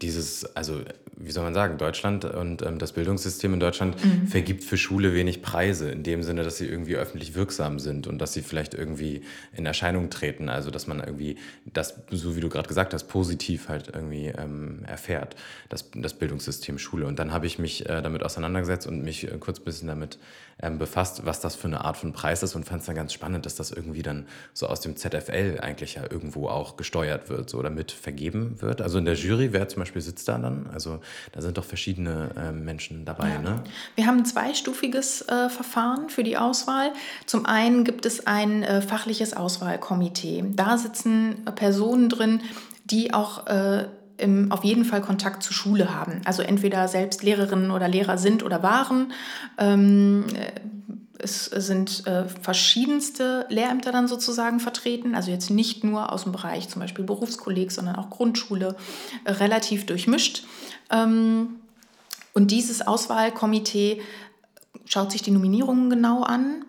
dieses, 0.00 0.44
also 0.56 0.80
wie 1.16 1.30
soll 1.30 1.44
man 1.44 1.54
sagen, 1.54 1.78
Deutschland 1.78 2.24
und 2.24 2.62
ähm, 2.62 2.78
das 2.78 2.92
Bildungssystem 2.92 3.54
in 3.54 3.60
Deutschland 3.60 4.02
mhm. 4.04 4.26
vergibt 4.26 4.64
für 4.64 4.76
Schule 4.76 5.14
wenig 5.14 5.40
Preise, 5.40 5.90
in 5.90 6.02
dem 6.02 6.22
Sinne, 6.22 6.42
dass 6.42 6.56
sie 6.58 6.66
irgendwie 6.66 6.96
öffentlich 6.96 7.34
wirksam 7.34 7.78
sind 7.78 8.06
und 8.06 8.18
dass 8.18 8.32
sie 8.32 8.42
vielleicht 8.42 8.74
irgendwie 8.74 9.22
in 9.52 9.64
Erscheinung 9.64 10.10
treten. 10.10 10.48
Also 10.48 10.70
dass 10.70 10.86
man 10.86 11.00
irgendwie 11.00 11.36
das, 11.64 12.02
so 12.10 12.34
wie 12.34 12.40
du 12.40 12.48
gerade 12.48 12.68
gesagt 12.68 12.92
hast, 12.92 13.04
positiv 13.04 13.68
halt 13.68 13.90
irgendwie 13.94 14.26
ähm, 14.26 14.80
erfährt, 14.84 15.36
das, 15.68 15.90
das 15.94 16.14
Bildungssystem 16.14 16.78
Schule. 16.78 17.06
Und 17.06 17.18
dann 17.18 17.32
habe 17.32 17.46
ich 17.46 17.58
mich 17.58 17.88
äh, 17.88 18.02
damit 18.02 18.24
auseinandergesetzt 18.24 18.86
und 18.86 19.02
mich 19.02 19.30
äh, 19.30 19.38
kurz 19.38 19.60
ein 19.60 19.64
bisschen 19.64 19.88
damit 19.88 20.18
ähm, 20.60 20.78
befasst, 20.78 21.24
was 21.24 21.40
das 21.40 21.54
für 21.54 21.68
eine 21.68 21.84
Art 21.84 21.96
von 21.96 22.12
Preis 22.12 22.42
ist 22.42 22.54
und 22.54 22.64
fand 22.64 22.80
es 22.80 22.86
dann 22.86 22.96
ganz 22.96 23.12
spannend, 23.12 23.46
dass 23.46 23.56
das 23.56 23.70
irgendwie 23.70 24.02
dann 24.02 24.26
so 24.52 24.66
aus 24.66 24.80
dem 24.80 24.96
ZFL 24.96 25.58
eigentlich 25.60 25.94
ja 25.94 26.02
irgendwo 26.10 26.48
auch 26.48 26.76
gesteuert 26.76 27.28
wird 27.28 27.50
so, 27.50 27.58
oder 27.58 27.70
mit 27.70 27.92
vergeben 27.92 28.60
wird. 28.60 28.80
Also 28.82 28.98
in 28.98 29.04
der 29.04 29.14
Jury, 29.14 29.52
wer 29.52 29.68
zum 29.68 29.80
Beispiel 29.80 30.02
sitzt 30.02 30.28
da 30.28 30.38
dann? 30.38 30.68
Also 30.72 31.00
da 31.32 31.40
sind 31.40 31.58
doch 31.58 31.64
verschiedene 31.64 32.30
äh, 32.36 32.52
Menschen 32.52 33.04
dabei. 33.04 33.30
Ja. 33.30 33.38
Ne? 33.40 33.62
Wir 33.94 34.06
haben 34.06 34.18
ein 34.18 34.24
zweistufiges 34.24 35.22
äh, 35.22 35.48
Verfahren 35.48 36.08
für 36.08 36.22
die 36.22 36.36
Auswahl. 36.36 36.92
Zum 37.26 37.46
einen 37.46 37.84
gibt 37.84 38.06
es 38.06 38.26
ein 38.26 38.62
äh, 38.62 38.82
fachliches 38.82 39.34
Auswahlkomitee. 39.34 40.44
Da 40.50 40.78
sitzen 40.78 41.44
Personen 41.54 42.08
drin, 42.08 42.40
die 42.84 43.14
auch 43.14 43.46
äh, 43.46 43.86
im, 44.18 44.52
auf 44.52 44.64
jeden 44.64 44.84
Fall 44.84 45.00
Kontakt 45.00 45.42
zur 45.42 45.54
Schule 45.54 45.94
haben. 45.94 46.20
Also 46.24 46.42
entweder 46.42 46.88
selbst 46.88 47.22
Lehrerinnen 47.22 47.70
oder 47.70 47.88
Lehrer 47.88 48.18
sind 48.18 48.42
oder 48.42 48.62
waren. 48.62 49.12
Ähm, 49.58 50.24
es 51.18 51.44
sind 51.44 52.06
äh, 52.06 52.28
verschiedenste 52.28 53.46
Lehrämter 53.48 53.92
dann 53.92 54.08
sozusagen 54.08 54.58
vertreten, 54.58 55.14
also 55.14 55.30
jetzt 55.30 55.50
nicht 55.50 55.84
nur 55.84 56.12
aus 56.12 56.24
dem 56.24 56.32
Bereich 56.32 56.68
zum 56.68 56.80
Beispiel 56.80 57.04
Berufskolleg, 57.04 57.70
sondern 57.70 57.96
auch 57.96 58.10
Grundschule, 58.10 58.76
äh, 59.24 59.30
relativ 59.30 59.86
durchmischt. 59.86 60.44
Ähm, 60.90 61.60
und 62.34 62.50
dieses 62.50 62.86
Auswahlkomitee 62.86 64.02
schaut 64.84 65.12
sich 65.12 65.22
die 65.22 65.30
Nominierungen 65.30 65.90
genau 65.90 66.22
an 66.22 66.64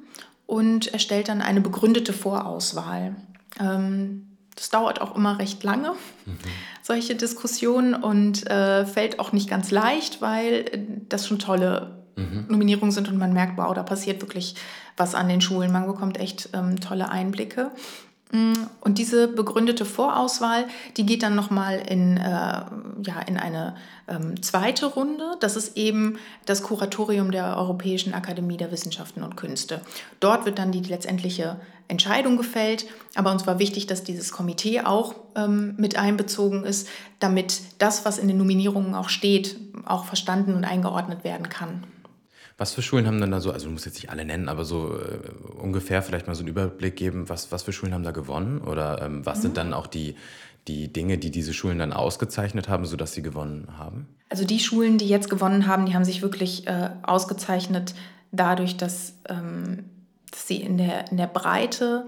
und 0.46 0.94
erstellt 0.94 1.30
dann 1.30 1.42
eine 1.42 1.62
begründete 1.62 2.14
Vorauswahl. 2.14 3.16
Ähm, 3.60 4.28
das 4.56 4.70
dauert 4.70 5.02
auch 5.02 5.16
immer 5.16 5.40
recht 5.40 5.64
lange, 5.64 5.94
mhm. 6.26 6.38
Solche 6.84 7.16
Diskussionen, 7.16 7.96
und 7.96 8.46
äh, 8.48 8.86
fällt 8.86 9.20
auch 9.20 9.32
nicht 9.32 9.50
ganz 9.50 9.72
leicht, 9.72 10.22
weil 10.22 10.66
das 11.10 11.26
schon 11.26 11.40
tolle 11.40 12.04
mhm. 12.18 12.46
Nominierungen 12.50 12.92
sind 12.92 13.10
und 13.10 13.18
man 13.18 13.34
merkt, 13.34 13.58
wow, 13.58 13.74
da 13.74 13.82
passiert 13.82 14.22
wirklich 14.22 14.56
was 14.98 15.16
an 15.16 15.30
den 15.30 15.42
Schulen. 15.42 15.72
Man 15.72 15.88
bekommt 15.88 16.20
echt 16.20 16.50
ähm, 16.54 16.80
tolle 16.80 17.10
Einblicke. 17.10 17.72
Mm, 18.34 18.54
und 18.82 18.98
diese 18.98 19.28
begründete 19.28 19.86
Vorauswahl, 19.86 20.66
die 20.98 21.06
geht 21.06 21.22
dann 21.22 21.36
nochmal 21.36 21.80
in, 21.88 22.18
äh, 22.18 22.24
ja, 22.24 23.20
in 23.28 23.38
eine 23.38 23.76
ähm, 24.08 24.42
zweite 24.42 24.88
Runde. 24.88 25.38
Das 25.40 25.56
ist 25.56 25.78
eben 25.78 26.18
das 26.46 26.64
Kuratorium 26.64 27.32
der 27.32 27.56
Europäischen 27.58 28.16
Akademie 28.16 28.58
der 28.58 28.72
Wissenschaften 28.72 29.24
und 29.24 29.38
Künste. 29.38 29.82
Dort 30.20 30.46
wird 30.46 30.58
dann 30.58 30.72
die 30.72 30.82
letztendliche 30.82 31.62
Entscheidung 31.88 32.38
gefällt. 32.38 32.88
Aber 33.14 33.32
uns 33.32 33.46
war 33.46 33.60
wichtig, 33.60 33.86
dass 33.86 34.04
dieses 34.04 34.32
Komitee 34.32 34.82
auch 34.82 35.14
ähm, 35.36 35.76
mit 35.78 35.98
einbezogen 35.98 36.64
ist, 36.64 36.88
damit 37.20 37.62
das, 37.78 38.04
was 38.04 38.18
in 38.18 38.28
den 38.28 38.38
Nominierungen 38.38 38.96
auch 38.96 39.10
steht, 39.10 39.58
auch 39.86 40.06
verstanden 40.06 40.56
und 40.56 40.66
eingeordnet 40.66 41.24
werden 41.24 41.50
kann. 41.50 41.84
Was 42.58 42.74
für 42.74 42.82
Schulen 42.82 43.08
haben 43.08 43.20
denn 43.20 43.32
da 43.32 43.40
so, 43.40 43.52
also 43.52 43.66
du 43.66 43.72
musst 43.72 43.86
jetzt 43.86 43.96
nicht 43.96 44.10
alle 44.10 44.26
nennen, 44.26 44.48
aber 44.48 44.64
so 44.64 44.96
äh, 44.98 45.20
ungefähr 45.60 46.02
vielleicht 46.02 46.28
mal 46.28 46.36
so 46.36 46.42
einen 46.42 46.50
Überblick 46.50 46.96
geben, 46.96 47.28
was, 47.30 47.52
was 47.52 47.64
für 47.64 47.74
Schulen 47.74 47.94
haben 47.94 48.04
da 48.04 48.12
gewonnen? 48.12 48.62
Oder 48.62 49.02
ähm, 49.02 49.26
was 49.26 49.40
mhm. 49.40 49.42
sind 49.42 49.58
dann 49.58 49.74
auch 49.74 49.88
die, 49.88 50.16
die 50.68 50.94
Dinge, 50.94 51.18
die 51.18 51.32
diese 51.32 51.54
Schulen 51.54 51.80
dann 51.80 51.94
ausgezeichnet 51.94 52.70
haben, 52.70 52.86
sodass 52.86 53.14
sie 53.14 53.22
gewonnen 53.22 53.68
haben? 53.78 54.08
Also 54.30 54.46
die 54.46 54.60
Schulen, 54.60 54.98
die 54.98 55.08
jetzt 55.08 55.30
gewonnen 55.30 55.68
haben, 55.68 55.86
die 55.86 55.94
haben 55.94 56.06
sich 56.06 56.22
wirklich 56.22 56.68
äh, 56.68 56.92
ausgezeichnet 57.02 57.96
dadurch, 58.32 58.78
dass, 58.78 59.16
ähm, 59.30 59.86
dass 60.32 60.48
sie 60.48 60.58
in 60.58 60.78
der, 60.78 61.12
in 61.12 61.18
der 61.18 61.28
Breite 61.28 62.08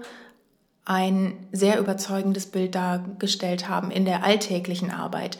ein 0.84 1.34
sehr 1.50 1.78
überzeugendes 1.80 2.46
Bild 2.46 2.74
dargestellt 2.76 3.68
haben 3.68 3.90
in 3.90 4.04
der 4.04 4.22
alltäglichen 4.22 4.90
Arbeit 4.90 5.38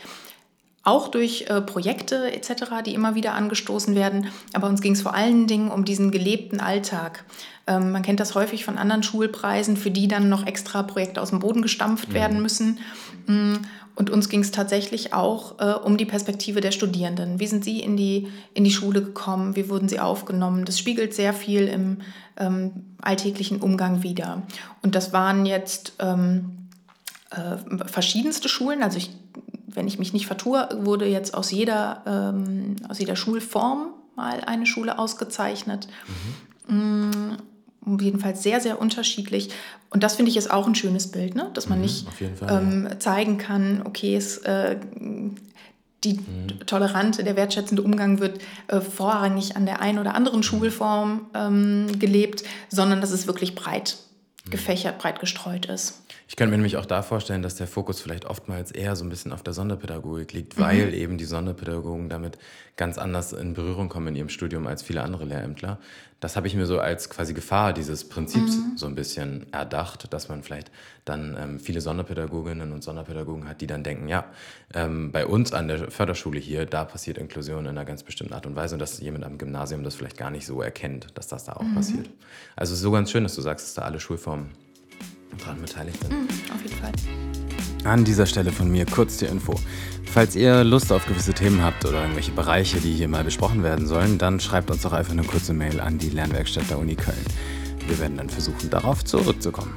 auch 0.87 1.09
durch 1.09 1.47
äh, 1.49 1.61
Projekte 1.61 2.33
etc., 2.33 2.83
die 2.87 2.95
immer 2.95 3.17
wieder 3.17 3.35
angestoßen 3.35 3.97
werden. 3.97 4.29
Aber 4.53 4.69
uns 4.69 4.81
ging 4.81 4.93
es 4.93 5.03
vor 5.03 5.15
allen 5.15 5.49
Dingen 5.49 5.71
um 5.71 5.85
diesen 5.85 6.13
gelebten 6.13 6.61
Alltag. 6.61 7.25
Ähm, 7.67 7.91
man 7.91 8.03
kennt 8.03 8.21
das 8.21 8.37
häufig 8.37 8.65
von 8.65 8.79
anderen 8.79 9.03
Schulpreisen, 9.03 9.77
für 9.77 9.91
die 9.91 10.07
dann 10.07 10.29
noch 10.29 10.47
extra 10.47 10.85
Projekte 10.85 11.21
aus 11.21 11.31
dem 11.31 11.41
Boden 11.41 11.61
gestampft 11.61 12.11
mhm. 12.11 12.15
werden 12.15 12.41
müssen. 12.41 12.79
Mm, 13.27 13.55
und 13.97 14.11
uns 14.11 14.29
ging 14.29 14.41
es 14.41 14.53
tatsächlich 14.53 15.13
auch 15.13 15.59
äh, 15.59 15.73
um 15.73 15.97
die 15.97 16.05
Perspektive 16.05 16.61
der 16.61 16.71
Studierenden. 16.71 17.41
Wie 17.41 17.49
sind 17.49 17.65
sie 17.65 17.81
in 17.81 17.97
die, 17.97 18.29
in 18.55 18.63
die 18.63 18.71
Schule 18.71 19.03
gekommen? 19.03 19.57
Wie 19.57 19.69
wurden 19.69 19.89
sie 19.89 19.99
aufgenommen? 19.99 20.65
Das 20.67 20.79
spiegelt 20.79 21.15
sehr 21.15 21.33
viel 21.33 21.67
im 21.67 21.99
ähm, 22.37 22.95
alltäglichen 23.03 23.61
Umgang 23.61 24.05
wider. 24.05 24.43
Und 24.83 24.95
das 24.95 25.13
waren 25.13 25.47
jetzt 25.47 25.95
ähm, 25.99 26.69
äh, 27.31 27.87
verschiedenste 27.89 28.49
Schulen. 28.49 28.85
Also 28.85 28.99
ich 28.99 29.11
wenn 29.77 29.87
ich 29.87 29.99
mich 29.99 30.13
nicht 30.13 30.27
vertue, 30.27 30.69
wurde 30.81 31.07
jetzt 31.07 31.35
aus 31.35 31.51
jeder, 31.51 32.03
ähm, 32.07 32.77
aus 32.89 32.99
jeder 32.99 33.15
Schulform 33.15 33.91
mal 34.17 34.41
eine 34.41 34.67
Schule 34.67 34.99
ausgezeichnet. 34.99 35.87
Mhm. 36.67 37.37
Mm, 37.87 38.01
jedenfalls 38.01 38.43
sehr, 38.43 38.61
sehr 38.61 38.81
unterschiedlich. 38.81 39.51
Und 39.91 40.03
das 40.03 40.17
finde 40.17 40.31
ich 40.31 40.37
ist 40.37 40.51
auch 40.51 40.67
ein 40.67 40.75
schönes 40.75 41.11
Bild, 41.13 41.37
ne? 41.37 41.51
dass 41.55 41.69
man 41.69 41.79
mhm, 41.79 41.85
nicht 41.85 42.09
Fall, 42.09 42.63
ähm, 42.63 42.89
ja. 42.91 42.99
zeigen 42.99 43.39
kann, 43.39 43.83
okay, 43.85 44.17
es, 44.17 44.39
äh, 44.39 44.77
die 46.05 46.15
mhm. 46.15 46.67
tolerante, 46.67 47.23
der 47.23 47.37
wertschätzende 47.37 47.83
Umgang 47.83 48.19
wird 48.19 48.41
äh, 48.69 48.81
vorrangig 48.81 49.57
an 49.57 49.67
der 49.67 49.81
einen 49.81 49.99
oder 49.99 50.15
anderen 50.15 50.39
mhm. 50.39 50.45
Schulform 50.45 51.27
ähm, 51.35 51.99
gelebt, 51.99 52.45
sondern 52.69 53.01
dass 53.01 53.11
es 53.11 53.27
wirklich 53.27 53.55
breit 53.55 53.99
mhm. 54.45 54.51
gefächert, 54.51 54.99
breit 54.99 55.21
gestreut 55.21 55.67
ist. 55.67 56.03
Ich 56.29 56.35
könnte 56.35 56.51
mir 56.51 56.57
nämlich 56.57 56.77
auch 56.77 56.87
da 56.87 57.03
vorstellen, 57.03 57.43
dass 57.43 57.55
der 57.55 57.69
Fokus 57.69 58.01
vielleicht 58.01 58.25
oftmals 58.25 58.73
eher 58.73 58.97
so 58.97 59.05
ein 59.05 59.09
bisschen 59.09 59.33
auf 59.33 59.45
der 59.45 59.53
Sonderpädagogik 59.53 60.33
liegt, 60.33 60.59
mhm. 60.59 60.63
weil 60.63 60.95
eben 60.95 61.19
die 61.19 61.25
Sonderpädagogen 61.25 62.09
damit 62.09 62.37
ganz 62.77 62.99
anders 62.99 63.33
in 63.33 63.55
Berührung 63.55 63.89
kommen 63.89 64.09
in 64.09 64.17
ihrem 64.17 64.29
Studium 64.29 64.67
als 64.67 64.83
viele 64.83 65.03
andere 65.03 65.25
Lehrämtler. 65.25 65.79
Das 66.19 66.35
habe 66.35 66.49
ich 66.49 66.57
mir 66.57 66.67
so 66.67 66.81
als 66.81 67.11
quasi 67.11 67.33
Gefahr 67.33 67.73
dieses 67.73 68.09
Prinzips 68.09 68.57
mhm. 68.57 68.77
so 68.77 68.87
ein 68.87 68.97
bisschen 68.97 69.53
erdacht, 69.53 70.13
dass 70.13 70.29
man 70.29 70.43
vielleicht 70.43 70.73
dann 71.05 71.37
ähm, 71.39 71.61
viele 71.61 71.81
Sonderpädagoginnen 71.81 72.73
und 72.73 72.83
Sonderpädagogen 72.83 73.49
hat, 73.49 73.61
die 73.61 73.69
dann 73.69 73.85
denken, 73.85 74.09
ja, 74.09 74.25
ähm, 74.75 75.13
bei 75.13 75.27
uns 75.27 75.53
an 75.53 75.69
der 75.69 75.93
Förderschule 75.93 76.41
hier, 76.41 76.67
da 76.67 76.85
passiert 76.85 77.19
Inklusion 77.19 77.67
in 77.67 77.69
einer 77.69 77.85
ganz 77.85 78.03
bestimmten 78.03 78.35
Art 78.35 78.47
und 78.47 78.57
Weise 78.57 78.75
und 78.75 78.81
dass 78.81 78.99
jemand 78.99 79.25
am 79.25 79.39
Gymnasium 79.39 79.85
das 79.85 79.95
vielleicht 79.95 80.17
gar 80.17 80.31
nicht 80.31 80.47
so 80.47 80.61
erkennt, 80.61 81.07
dass 81.15 81.29
das 81.29 81.45
da 81.45 81.53
auch 81.53 81.63
mhm. 81.63 81.75
passiert. 81.75 82.11
Also 82.57 82.73
es 82.73 82.79
ist 82.79 82.83
so 82.83 82.91
ganz 82.91 83.13
schön, 83.13 83.23
dass 83.23 83.37
du 83.37 83.43
sagst, 83.43 83.67
dass 83.67 83.75
da 83.75 83.83
alle 83.83 84.01
Schulformen 84.01 84.66
daran 85.39 85.61
beteiligt 85.61 86.01
sind. 86.01 86.13
Mhm, 86.13 86.29
auf 86.55 86.63
jeden 86.63 86.77
Fall. 86.77 86.93
An 87.85 88.05
dieser 88.05 88.27
Stelle 88.27 88.51
von 88.53 88.71
mir 88.71 88.85
kurz 88.85 89.19
die 89.19 89.27
Info. 89.27 89.55
Falls 90.07 90.35
ihr 90.35 90.65
Lust 90.65 90.93
auf 90.93 91.07
gewisse 91.07 91.35
Themen 91.35 91.63
habt 91.63 91.85
oder 91.85 92.01
irgendwelche 92.01 92.33
Bereiche, 92.33 92.81
die 92.81 92.95
hier 92.95 93.07
mal 93.07 93.23
besprochen 93.23 93.63
werden 93.63 93.87
sollen, 93.87 94.19
dann 94.19 94.41
schreibt 94.41 94.71
uns 94.71 94.83
doch 94.83 94.93
einfach 94.93 95.13
eine 95.13 95.25
kurze 95.25 95.53
Mail 95.53 95.81
an 95.81 95.99
die 95.99 96.09
Lernwerkstatt 96.09 96.71
der 96.71 96.79
Uni 96.79 96.97
Köln. 96.97 97.25
Wir 97.87 97.99
werden 98.01 98.17
dann 98.17 98.31
versuchen, 98.31 98.71
darauf 98.71 99.05
zurückzukommen. 99.05 99.75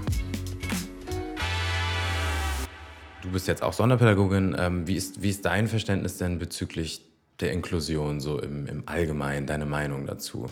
Du 3.22 3.30
bist 3.32 3.48
jetzt 3.48 3.62
auch 3.62 3.74
Sonderpädagogin. 3.74 4.56
Ähm, 4.58 4.88
wie 4.88 4.96
ist, 4.96 5.22
wie 5.22 5.30
ist 5.30 5.46
dein 5.46 5.68
Verständnis 5.68 6.18
denn 6.18 6.40
bezüglich 6.40 7.06
der 7.40 7.52
Inklusion 7.52 8.20
so 8.20 8.40
im, 8.40 8.66
im 8.66 8.84
Allgemeinen, 8.88 9.46
deine 9.46 9.66
Meinung 9.66 10.08
dazu? 10.08 10.48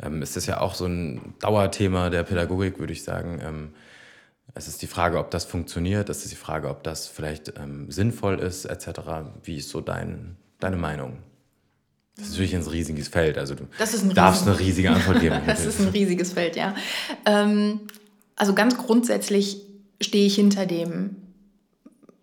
Ähm, 0.00 0.22
ist 0.22 0.36
das 0.36 0.46
ja 0.46 0.60
auch 0.60 0.74
so 0.74 0.84
ein 0.86 1.34
Dauerthema 1.40 2.10
der 2.10 2.22
Pädagogik, 2.22 2.78
würde 2.78 2.92
ich 2.92 3.02
sagen. 3.02 3.72
Es 4.54 4.68
ist 4.68 4.82
die 4.82 4.86
Frage, 4.86 5.18
ob 5.18 5.30
das 5.30 5.44
funktioniert. 5.44 6.08
Es 6.08 6.24
ist 6.24 6.32
die 6.32 6.36
Frage, 6.36 6.68
ob 6.68 6.82
das 6.82 7.06
vielleicht 7.06 7.54
ähm, 7.58 7.90
sinnvoll 7.90 8.38
ist, 8.38 8.64
etc. 8.64 9.00
Wie 9.42 9.56
ist 9.56 9.70
so 9.70 9.80
dein, 9.80 10.36
deine 10.58 10.76
Meinung? 10.76 11.18
Das 12.16 12.26
ist 12.26 12.32
natürlich 12.32 12.54
ein 12.54 12.62
riesiges 12.62 13.08
Feld. 13.08 13.38
Also 13.38 13.54
du 13.54 13.64
ein 13.64 14.14
darfst 14.14 14.46
eine 14.46 14.58
riesige 14.58 14.90
Antwort 14.90 15.20
geben. 15.20 15.40
das 15.46 15.64
ist 15.64 15.80
ein 15.80 15.88
riesiges 15.88 16.32
Feld, 16.32 16.56
ja. 16.56 16.74
Ähm, 17.24 17.80
also 18.36 18.54
ganz 18.54 18.76
grundsätzlich 18.76 19.62
stehe 20.00 20.26
ich 20.26 20.34
hinter 20.34 20.66
dem, 20.66 21.16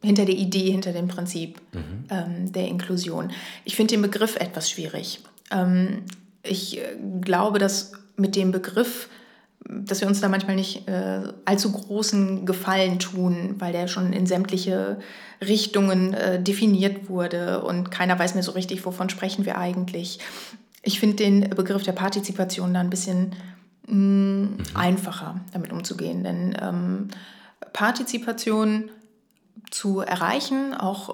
hinter 0.04 0.26
der 0.26 0.36
Idee, 0.36 0.72
hinter 0.72 0.94
dem 0.94 1.08
Prinzip 1.08 1.60
mhm. 1.74 2.06
ähm, 2.10 2.52
der 2.52 2.68
Inklusion. 2.68 3.32
Ich 3.66 3.76
finde 3.76 3.96
den 3.96 4.02
Begriff 4.02 4.36
etwas 4.36 4.70
schwierig. 4.70 5.22
Ähm, 5.52 6.04
ich 6.44 6.80
äh, 6.80 6.98
glaube, 7.22 7.60
dass 7.60 7.94
mit 8.16 8.36
dem 8.36 8.52
Begriff 8.52 9.10
dass 9.70 10.02
wir 10.02 10.08
uns 10.08 10.22
da 10.22 10.30
manchmal 10.30 10.56
nicht 10.56 10.88
äh, 10.88 11.22
allzu 11.46 11.72
großen 11.72 12.46
Gefallen 12.46 13.00
tun, 13.00 13.56
weil 13.60 13.74
der 13.74 13.88
schon 13.88 14.14
in 14.14 14.26
sämtliche 14.26 14.98
Richtungen 15.46 16.14
äh, 16.14 16.42
definiert 16.42 17.10
wurde 17.10 17.62
und 17.64 17.92
keiner 17.92 18.18
weiß 18.18 18.34
mehr 18.34 18.44
so 18.44 18.52
richtig, 18.52 18.86
wovon 18.86 19.10
sprechen 19.10 19.46
wir 19.46 19.58
eigentlich. 19.58 20.20
Ich 20.84 21.00
finde 21.00 21.18
den 21.18 21.50
Begriff 21.50 21.84
der 21.84 21.92
Partizipation 21.92 22.74
da 22.74 22.80
ein 22.80 22.90
bisschen 22.90 23.36
mh, 23.88 23.96
mm, 23.96 24.42
mhm. 24.42 24.58
einfacher 24.74 25.42
damit 25.52 25.74
umzugehen, 25.74 26.24
denn 26.24 26.58
ähm, 26.62 27.08
Partizipation 27.74 28.90
zu 29.72 30.00
erreichen, 30.00 30.74
auch 30.74 31.14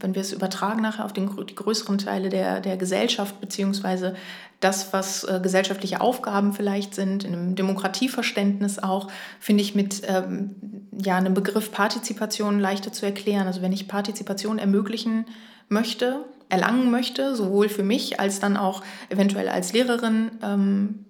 wenn 0.00 0.14
wir 0.14 0.22
es 0.22 0.32
übertragen 0.32 0.82
nachher 0.82 1.04
auf 1.04 1.12
den, 1.12 1.30
die 1.46 1.54
größeren 1.54 1.98
Teile 1.98 2.28
der, 2.28 2.60
der 2.60 2.76
Gesellschaft, 2.76 3.40
beziehungsweise 3.40 4.16
das, 4.60 4.92
was 4.92 5.24
äh, 5.24 5.40
gesellschaftliche 5.42 6.00
Aufgaben 6.00 6.52
vielleicht 6.52 6.94
sind, 6.94 7.24
in 7.24 7.34
einem 7.34 7.54
Demokratieverständnis 7.54 8.78
auch, 8.78 9.08
finde 9.38 9.62
ich 9.62 9.74
mit 9.74 10.02
ähm, 10.06 10.56
ja, 10.92 11.16
einem 11.16 11.34
Begriff 11.34 11.70
Partizipation 11.70 12.58
leichter 12.58 12.92
zu 12.92 13.04
erklären. 13.06 13.46
Also 13.46 13.62
wenn 13.62 13.72
ich 13.72 13.86
Partizipation 13.86 14.58
ermöglichen 14.58 15.26
möchte, 15.68 16.24
erlangen 16.48 16.90
möchte, 16.90 17.36
sowohl 17.36 17.68
für 17.68 17.82
mich 17.82 18.18
als 18.18 18.40
dann 18.40 18.56
auch 18.56 18.82
eventuell 19.10 19.48
als 19.48 19.72
Lehrerin 19.72 20.30
ähm, 20.42 21.04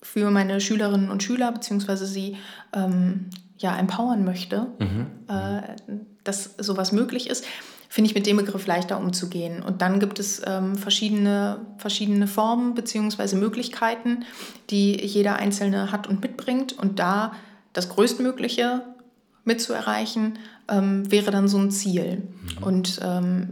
für 0.00 0.30
meine 0.30 0.60
Schülerinnen 0.60 1.10
und 1.10 1.22
Schüler, 1.22 1.52
beziehungsweise 1.52 2.06
sie 2.06 2.36
ähm, 2.72 3.30
ja 3.62 3.76
empowern 3.76 4.24
möchte, 4.24 4.66
mhm. 4.78 5.06
äh, 5.28 5.62
dass 6.24 6.54
sowas 6.58 6.92
möglich 6.92 7.30
ist, 7.30 7.44
finde 7.88 8.08
ich 8.08 8.14
mit 8.14 8.26
dem 8.26 8.38
Begriff 8.38 8.66
leichter 8.66 8.98
umzugehen. 8.98 9.62
Und 9.62 9.82
dann 9.82 10.00
gibt 10.00 10.18
es 10.18 10.40
ähm, 10.46 10.76
verschiedene, 10.76 11.60
verschiedene 11.76 12.26
Formen 12.26 12.74
bzw. 12.74 13.36
Möglichkeiten, 13.36 14.24
die 14.70 14.96
jeder 15.04 15.36
Einzelne 15.36 15.92
hat 15.92 16.06
und 16.06 16.22
mitbringt. 16.22 16.78
Und 16.78 16.98
da 16.98 17.32
das 17.72 17.90
Größtmögliche 17.90 18.82
mitzuerreichen, 19.44 20.38
ähm, 20.68 21.10
wäre 21.10 21.30
dann 21.30 21.48
so 21.48 21.58
ein 21.58 21.70
Ziel. 21.70 22.22
Mhm. 22.58 22.62
Und 22.62 23.00
ähm, 23.02 23.48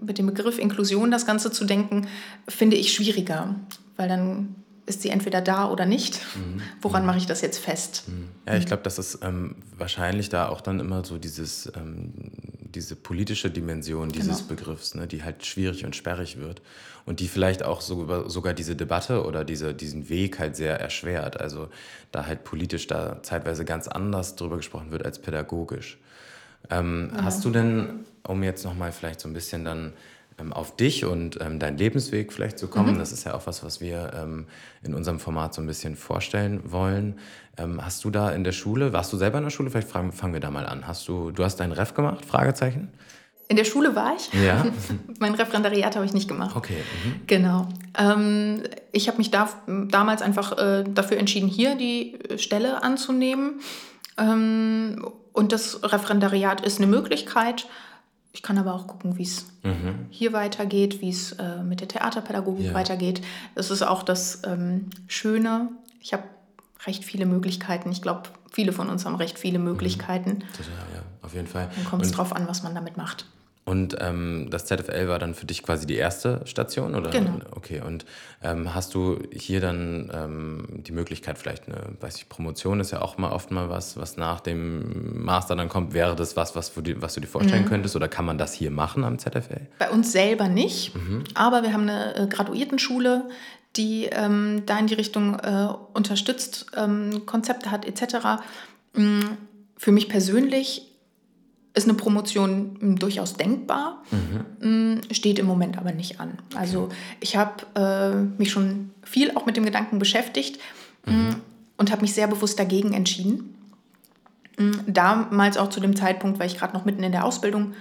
mit 0.00 0.18
dem 0.18 0.26
Begriff 0.26 0.58
Inklusion 0.58 1.10
das 1.10 1.26
Ganze 1.26 1.50
zu 1.50 1.64
denken, 1.64 2.06
finde 2.46 2.76
ich 2.76 2.92
schwieriger, 2.92 3.56
weil 3.96 4.08
dann 4.08 4.54
ist 4.90 5.00
sie 5.00 5.08
entweder 5.08 5.40
da 5.40 5.70
oder 5.70 5.86
nicht. 5.86 6.20
Mhm. 6.36 6.60
Woran 6.82 7.02
mhm. 7.02 7.06
mache 7.06 7.18
ich 7.18 7.26
das 7.26 7.40
jetzt 7.40 7.58
fest? 7.58 8.04
Mhm. 8.08 8.28
Ja, 8.46 8.56
ich 8.56 8.66
glaube, 8.66 8.82
das 8.82 8.98
ist 8.98 9.20
ähm, 9.22 9.56
wahrscheinlich 9.78 10.28
da 10.28 10.48
auch 10.48 10.60
dann 10.60 10.80
immer 10.80 11.04
so 11.04 11.16
dieses, 11.16 11.72
ähm, 11.76 12.12
diese 12.58 12.96
politische 12.96 13.50
Dimension 13.50 14.10
dieses 14.10 14.46
genau. 14.46 14.48
Begriffs, 14.48 14.94
ne, 14.94 15.06
die 15.06 15.22
halt 15.22 15.46
schwierig 15.46 15.84
und 15.86 15.96
sperrig 15.96 16.38
wird 16.38 16.60
und 17.06 17.20
die 17.20 17.28
vielleicht 17.28 17.62
auch 17.62 17.80
so, 17.80 18.28
sogar 18.28 18.52
diese 18.52 18.76
Debatte 18.76 19.24
oder 19.24 19.44
diese, 19.44 19.72
diesen 19.72 20.08
Weg 20.10 20.38
halt 20.38 20.56
sehr 20.56 20.78
erschwert. 20.78 21.40
Also 21.40 21.68
da 22.12 22.26
halt 22.26 22.44
politisch 22.44 22.86
da 22.86 23.22
zeitweise 23.22 23.64
ganz 23.64 23.88
anders 23.88 24.36
drüber 24.36 24.56
gesprochen 24.56 24.90
wird 24.90 25.04
als 25.04 25.18
pädagogisch. 25.18 25.98
Ähm, 26.68 27.10
ja. 27.14 27.24
Hast 27.24 27.44
du 27.44 27.50
denn, 27.50 28.04
um 28.24 28.42
jetzt 28.42 28.64
nochmal 28.64 28.92
vielleicht 28.92 29.20
so 29.20 29.28
ein 29.28 29.32
bisschen 29.32 29.64
dann 29.64 29.92
auf 30.52 30.76
dich 30.76 31.04
und 31.04 31.38
ähm, 31.40 31.58
deinen 31.58 31.78
Lebensweg 31.78 32.32
vielleicht 32.32 32.58
zu 32.58 32.68
kommen. 32.68 32.94
Mhm. 32.94 32.98
Das 32.98 33.12
ist 33.12 33.24
ja 33.24 33.34
auch 33.34 33.46
was, 33.46 33.62
was 33.64 33.80
wir 33.80 34.12
ähm, 34.14 34.46
in 34.82 34.94
unserem 34.94 35.20
Format 35.20 35.54
so 35.54 35.60
ein 35.60 35.66
bisschen 35.66 35.96
vorstellen 35.96 36.60
wollen. 36.64 37.18
Ähm, 37.56 37.84
hast 37.84 38.04
du 38.04 38.10
da 38.10 38.30
in 38.30 38.44
der 38.44 38.52
Schule, 38.52 38.92
warst 38.92 39.12
du 39.12 39.16
selber 39.16 39.38
in 39.38 39.44
der 39.44 39.50
Schule? 39.50 39.70
Vielleicht 39.70 39.88
fragen, 39.88 40.12
fangen 40.12 40.32
wir 40.32 40.40
da 40.40 40.50
mal 40.50 40.66
an. 40.66 40.86
Hast 40.86 41.06
du, 41.08 41.30
du 41.30 41.44
hast 41.44 41.56
deinen 41.56 41.72
Ref 41.72 41.94
gemacht? 41.94 42.24
Fragezeichen. 42.24 42.88
In 43.48 43.56
der 43.56 43.64
Schule 43.64 43.96
war 43.96 44.14
ich. 44.14 44.32
Ja. 44.32 44.64
mein 45.18 45.34
Referendariat 45.34 45.96
habe 45.96 46.06
ich 46.06 46.12
nicht 46.12 46.28
gemacht. 46.28 46.54
Okay. 46.54 46.76
Mhm. 47.04 47.20
Genau. 47.26 47.68
Ähm, 47.98 48.62
ich 48.92 49.08
habe 49.08 49.18
mich 49.18 49.30
da, 49.32 49.48
damals 49.66 50.22
einfach 50.22 50.56
äh, 50.56 50.84
dafür 50.84 51.18
entschieden, 51.18 51.48
hier 51.48 51.74
die 51.74 52.16
Stelle 52.36 52.82
anzunehmen. 52.82 53.60
Ähm, 54.16 55.04
und 55.32 55.52
das 55.52 55.82
Referendariat 55.82 56.60
ist 56.60 56.78
eine 56.78 56.86
Möglichkeit. 56.86 57.66
Ich 58.32 58.42
kann 58.42 58.58
aber 58.58 58.74
auch 58.74 58.86
gucken, 58.86 59.18
wie 59.18 59.24
es 59.24 59.46
mhm. 59.62 60.06
hier 60.10 60.32
weitergeht, 60.32 61.00
wie 61.00 61.08
es 61.08 61.32
äh, 61.32 61.62
mit 61.62 61.80
der 61.80 61.88
Theaterpädagogik 61.88 62.66
ja. 62.66 62.74
weitergeht. 62.74 63.22
Das 63.54 63.70
ist 63.70 63.82
auch 63.82 64.02
das 64.02 64.42
ähm, 64.46 64.90
Schöne. 65.08 65.68
Ich 66.00 66.12
habe 66.12 66.22
recht 66.86 67.04
viele 67.04 67.26
Möglichkeiten. 67.26 67.90
Ich 67.90 68.02
glaube, 68.02 68.30
viele 68.50 68.72
von 68.72 68.88
uns 68.88 69.04
haben 69.04 69.16
recht 69.16 69.38
viele 69.38 69.58
mhm. 69.58 69.64
Möglichkeiten. 69.64 70.40
Total, 70.56 70.72
ja, 70.94 71.02
auf 71.22 71.34
jeden 71.34 71.48
Fall. 71.48 71.70
Dann 71.74 71.84
kommt 71.84 72.02
es 72.02 72.12
drauf 72.12 72.34
an, 72.34 72.46
was 72.46 72.62
man 72.62 72.74
damit 72.74 72.96
macht. 72.96 73.26
Und 73.64 73.96
ähm, 74.00 74.48
das 74.50 74.64
ZFL 74.64 75.06
war 75.08 75.18
dann 75.18 75.34
für 75.34 75.46
dich 75.46 75.62
quasi 75.62 75.86
die 75.86 75.94
erste 75.94 76.40
Station, 76.44 76.94
oder? 76.94 77.10
Genau. 77.10 77.38
Okay, 77.52 77.80
und 77.80 78.06
ähm, 78.42 78.74
hast 78.74 78.94
du 78.94 79.18
hier 79.32 79.60
dann 79.60 80.10
ähm, 80.12 80.82
die 80.82 80.92
Möglichkeit, 80.92 81.38
vielleicht 81.38 81.68
eine, 81.68 81.76
weiß 82.00 82.16
ich, 82.16 82.28
Promotion 82.28 82.80
ist 82.80 82.90
ja 82.90 83.02
auch 83.02 83.18
mal 83.18 83.30
oft 83.30 83.50
mal 83.50 83.68
was, 83.68 83.96
was 83.96 84.16
nach 84.16 84.40
dem 84.40 85.22
Master 85.24 85.56
dann 85.56 85.68
kommt. 85.68 85.92
Wäre 85.92 86.16
das 86.16 86.36
was, 86.36 86.56
was, 86.56 86.72
du, 86.74 87.02
was 87.02 87.14
du 87.14 87.20
dir 87.20 87.26
vorstellen 87.26 87.64
mhm. 87.64 87.68
könntest, 87.68 87.94
oder 87.94 88.08
kann 88.08 88.24
man 88.24 88.38
das 88.38 88.54
hier 88.54 88.70
machen 88.70 89.04
am 89.04 89.18
ZFL? 89.18 89.66
Bei 89.78 89.90
uns 89.90 90.10
selber 90.10 90.48
nicht, 90.48 90.94
mhm. 90.96 91.24
aber 91.34 91.62
wir 91.62 91.72
haben 91.72 91.88
eine 91.88 92.16
äh, 92.16 92.26
Graduiertenschule, 92.26 93.28
die 93.76 94.06
ähm, 94.06 94.62
da 94.66 94.78
in 94.78 94.86
die 94.86 94.94
Richtung 94.94 95.38
äh, 95.38 95.68
unterstützt, 95.92 96.66
ähm, 96.76 97.24
Konzepte 97.26 97.70
hat 97.70 97.84
etc. 97.86 98.42
Mm, 98.94 99.20
für 99.76 99.92
mich 99.92 100.08
persönlich 100.08 100.89
ist 101.74 101.88
eine 101.88 101.94
Promotion 101.94 102.76
hm, 102.80 102.98
durchaus 102.98 103.34
denkbar, 103.34 104.02
mhm. 104.60 105.00
steht 105.12 105.38
im 105.38 105.46
Moment 105.46 105.78
aber 105.78 105.92
nicht 105.92 106.20
an. 106.20 106.38
Also 106.56 106.88
ich 107.20 107.36
habe 107.36 107.64
äh, 107.74 108.38
mich 108.38 108.50
schon 108.50 108.90
viel 109.02 109.30
auch 109.36 109.46
mit 109.46 109.56
dem 109.56 109.64
Gedanken 109.64 109.98
beschäftigt 109.98 110.60
mhm. 111.06 111.36
und 111.76 111.92
habe 111.92 112.02
mich 112.02 112.14
sehr 112.14 112.26
bewusst 112.26 112.58
dagegen 112.58 112.92
entschieden. 112.92 113.54
Damals 114.86 115.56
auch 115.56 115.70
zu 115.70 115.80
dem 115.80 115.96
Zeitpunkt, 115.96 116.38
weil 116.38 116.46
ich 116.46 116.58
gerade 116.58 116.74
noch 116.74 116.84
mitten 116.84 117.02
in 117.02 117.12
der 117.12 117.24
Ausbildung 117.24 117.72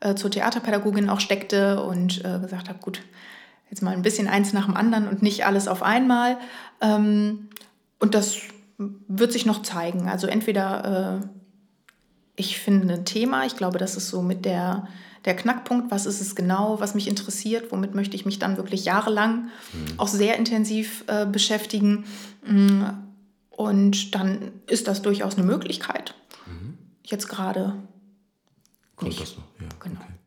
äh, 0.00 0.14
zur 0.14 0.30
Theaterpädagogin 0.30 1.08
auch 1.08 1.18
steckte 1.18 1.82
und 1.82 2.24
äh, 2.24 2.38
gesagt 2.38 2.68
habe, 2.68 2.78
gut, 2.78 3.02
jetzt 3.70 3.82
mal 3.82 3.92
ein 3.92 4.02
bisschen 4.02 4.28
eins 4.28 4.52
nach 4.52 4.66
dem 4.66 4.76
anderen 4.76 5.08
und 5.08 5.22
nicht 5.22 5.46
alles 5.46 5.66
auf 5.66 5.82
einmal. 5.82 6.38
Ähm, 6.80 7.48
und 7.98 8.14
das 8.14 8.36
wird 8.76 9.32
sich 9.32 9.46
noch 9.46 9.62
zeigen. 9.62 10.08
Also 10.08 10.28
entweder 10.28 11.20
äh, 11.24 11.37
ich 12.38 12.58
finde 12.58 12.94
ein 12.94 13.04
Thema. 13.04 13.44
Ich 13.46 13.56
glaube, 13.56 13.78
das 13.78 13.96
ist 13.96 14.08
so 14.08 14.22
mit 14.22 14.44
der, 14.44 14.86
der 15.24 15.34
Knackpunkt. 15.34 15.90
Was 15.90 16.06
ist 16.06 16.20
es 16.20 16.36
genau, 16.36 16.80
was 16.80 16.94
mich 16.94 17.08
interessiert? 17.08 17.72
Womit 17.72 17.94
möchte 17.94 18.16
ich 18.16 18.24
mich 18.24 18.38
dann 18.38 18.56
wirklich 18.56 18.84
jahrelang 18.84 19.48
mhm. 19.72 19.98
auch 19.98 20.08
sehr 20.08 20.36
intensiv 20.36 21.04
äh, 21.08 21.26
beschäftigen? 21.26 22.04
Mm, 22.46 22.84
und 23.50 24.14
dann 24.14 24.52
ist 24.68 24.86
das 24.86 25.02
durchaus 25.02 25.36
eine 25.36 25.44
Möglichkeit. 25.44 26.14
Mhm. 26.46 26.78
Jetzt 27.04 27.28
gerade. 27.28 27.74
Kommt 28.94 29.20
das 29.20 29.30
so? 29.30 29.42
Ja. 29.60 29.68
Genau. 29.80 30.00
Okay. 30.00 30.17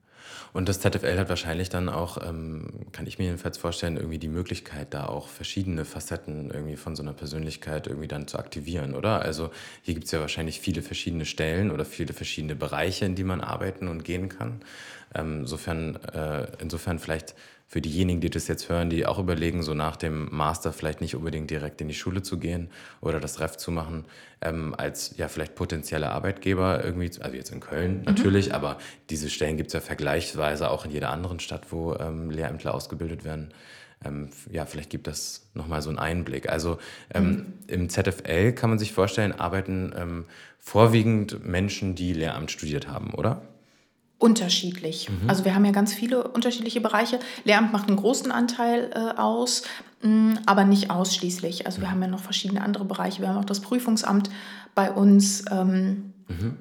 Und 0.53 0.67
das 0.67 0.79
ZFL 0.81 1.17
hat 1.17 1.29
wahrscheinlich 1.29 1.69
dann 1.69 1.87
auch, 1.87 2.17
ähm, 2.27 2.67
kann 2.91 3.07
ich 3.07 3.17
mir 3.17 3.25
jedenfalls 3.25 3.57
vorstellen, 3.57 3.95
irgendwie 3.95 4.17
die 4.17 4.27
Möglichkeit, 4.27 4.93
da 4.93 5.05
auch 5.05 5.27
verschiedene 5.27 5.85
Facetten 5.85 6.51
irgendwie 6.51 6.75
von 6.75 6.95
so 6.95 7.03
einer 7.03 7.13
Persönlichkeit 7.13 7.87
irgendwie 7.87 8.07
dann 8.07 8.27
zu 8.27 8.37
aktivieren, 8.37 8.93
oder? 8.93 9.21
Also 9.21 9.51
hier 9.81 9.93
gibt 9.93 10.05
es 10.05 10.11
ja 10.11 10.19
wahrscheinlich 10.19 10.59
viele 10.59 10.81
verschiedene 10.81 11.25
Stellen 11.25 11.71
oder 11.71 11.85
viele 11.85 12.13
verschiedene 12.13 12.55
Bereiche, 12.55 13.05
in 13.05 13.15
die 13.15 13.23
man 13.23 13.41
arbeiten 13.41 13.87
und 13.87 14.03
gehen 14.03 14.29
kann. 14.29 14.61
Ähm, 15.15 15.41
insofern, 15.41 15.95
äh, 16.13 16.47
insofern 16.59 16.99
vielleicht 16.99 17.35
für 17.71 17.79
diejenigen, 17.79 18.19
die 18.19 18.29
das 18.29 18.49
jetzt 18.49 18.67
hören, 18.67 18.89
die 18.89 19.05
auch 19.05 19.17
überlegen, 19.17 19.63
so 19.63 19.73
nach 19.73 19.95
dem 19.95 20.27
Master 20.29 20.73
vielleicht 20.73 20.99
nicht 20.99 21.15
unbedingt 21.15 21.49
direkt 21.49 21.79
in 21.79 21.87
die 21.87 21.93
Schule 21.93 22.21
zu 22.21 22.37
gehen 22.37 22.69
oder 22.99 23.21
das 23.21 23.39
Ref 23.39 23.55
zu 23.55 23.71
machen, 23.71 24.03
ähm, 24.41 24.75
als 24.77 25.15
ja 25.15 25.29
vielleicht 25.29 25.55
potenzielle 25.55 26.09
Arbeitgeber 26.09 26.83
irgendwie, 26.83 27.09
also 27.21 27.33
jetzt 27.33 27.49
in 27.49 27.61
Köln 27.61 27.99
mhm. 27.99 28.03
natürlich, 28.03 28.53
aber 28.53 28.77
diese 29.09 29.29
Stellen 29.29 29.55
gibt 29.55 29.67
es 29.67 29.73
ja 29.73 29.79
vergleichsweise 29.79 30.69
auch 30.69 30.83
in 30.83 30.91
jeder 30.91 31.11
anderen 31.11 31.39
Stadt, 31.39 31.71
wo 31.71 31.95
ähm, 31.95 32.29
Lehrämtler 32.29 32.73
ausgebildet 32.73 33.23
werden. 33.23 33.53
Ähm, 34.03 34.31
ja, 34.51 34.65
vielleicht 34.65 34.89
gibt 34.89 35.07
das 35.07 35.49
nochmal 35.53 35.81
so 35.81 35.87
einen 35.87 35.99
Einblick. 35.99 36.49
Also 36.49 36.77
ähm, 37.13 37.25
mhm. 37.25 37.53
im 37.67 37.89
ZFL 37.89 38.51
kann 38.51 38.69
man 38.69 38.79
sich 38.79 38.91
vorstellen, 38.91 39.31
arbeiten 39.31 39.93
ähm, 39.95 40.25
vorwiegend 40.59 41.45
Menschen, 41.45 41.95
die 41.95 42.11
Lehramt 42.11 42.51
studiert 42.51 42.89
haben, 42.89 43.13
oder? 43.13 43.43
Unterschiedlich. 44.21 45.09
Mhm. 45.09 45.29
Also 45.29 45.45
wir 45.45 45.55
haben 45.55 45.65
ja 45.65 45.71
ganz 45.71 45.93
viele 45.93 46.27
unterschiedliche 46.27 46.79
Bereiche. 46.79 47.19
Lehramt 47.43 47.73
macht 47.73 47.87
einen 47.87 47.97
großen 47.97 48.31
Anteil 48.31 48.91
äh, 48.93 49.19
aus, 49.19 49.63
mh, 50.01 50.09
mm, 50.09 50.39
aber 50.45 50.63
nicht 50.63 50.91
ausschließlich. 50.91 51.65
Also 51.65 51.81
wir 51.81 51.89
haben 51.89 52.01
ja 52.01 52.07
noch 52.07 52.21
verschiedene 52.21 52.61
andere 52.61 52.85
Bereiche. 52.85 53.21
Wir 53.21 53.29
haben 53.29 53.37
auch 53.37 53.45
das 53.45 53.61
Prüfungsamt 53.61 54.29
bei 54.75 54.91
uns. 54.91 55.43
Ähm, 55.51 56.13
mhm. 56.27 56.57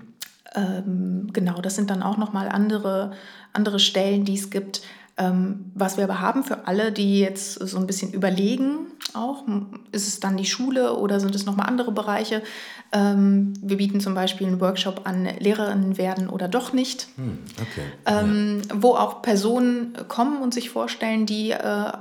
ähm, 0.55 1.29
genau, 1.35 1.61
das 1.61 1.77
sind 1.77 1.91
dann 1.91 2.03
auch 2.03 2.17
nochmal 2.17 2.49
andere, 2.49 3.13
andere 3.53 3.79
Stellen, 3.79 4.25
die 4.25 4.35
es 4.35 4.51
gibt. 4.51 4.81
Ähm, 5.21 5.71
was 5.75 5.99
wir 5.99 6.05
aber 6.05 6.21
haben 6.21 6.45
für 6.45 6.67
alle, 6.67 6.93
die 6.93 7.21
jetzt 7.21 7.55
so 7.55 7.77
ein 7.77 7.87
bisschen 7.87 8.13
überlegen, 8.13 8.87
auch, 9.13 9.45
ist 9.93 10.09
es 10.09 10.19
dann 10.19 10.39
die 10.39 10.47
Schule 10.47 10.97
oder 10.97 11.21
sind 11.21 11.35
es 11.35 11.45
nochmal 11.45 11.67
andere 11.69 11.93
Bereiche? 11.93 12.43
Ähm, 12.91 13.53
wir 13.61 13.77
bieten 13.77 14.01
zum 14.01 14.15
Beispiel 14.15 14.47
einen 14.47 14.61
Workshop 14.61 15.03
an, 15.05 15.29
Lehrerinnen 15.39 15.99
werden 15.99 16.31
oder 16.31 16.49
doch 16.49 16.73
nicht, 16.73 17.09
hm, 17.17 17.39
okay. 17.61 17.83
ähm, 18.07 18.63
ja. 18.67 18.77
wo 18.81 18.95
auch 18.95 19.21
Personen 19.21 19.93
kommen 20.09 20.41
und 20.41 20.55
sich 20.55 20.71
vorstellen, 20.71 21.27
die 21.27 21.51
äh, 21.51 21.93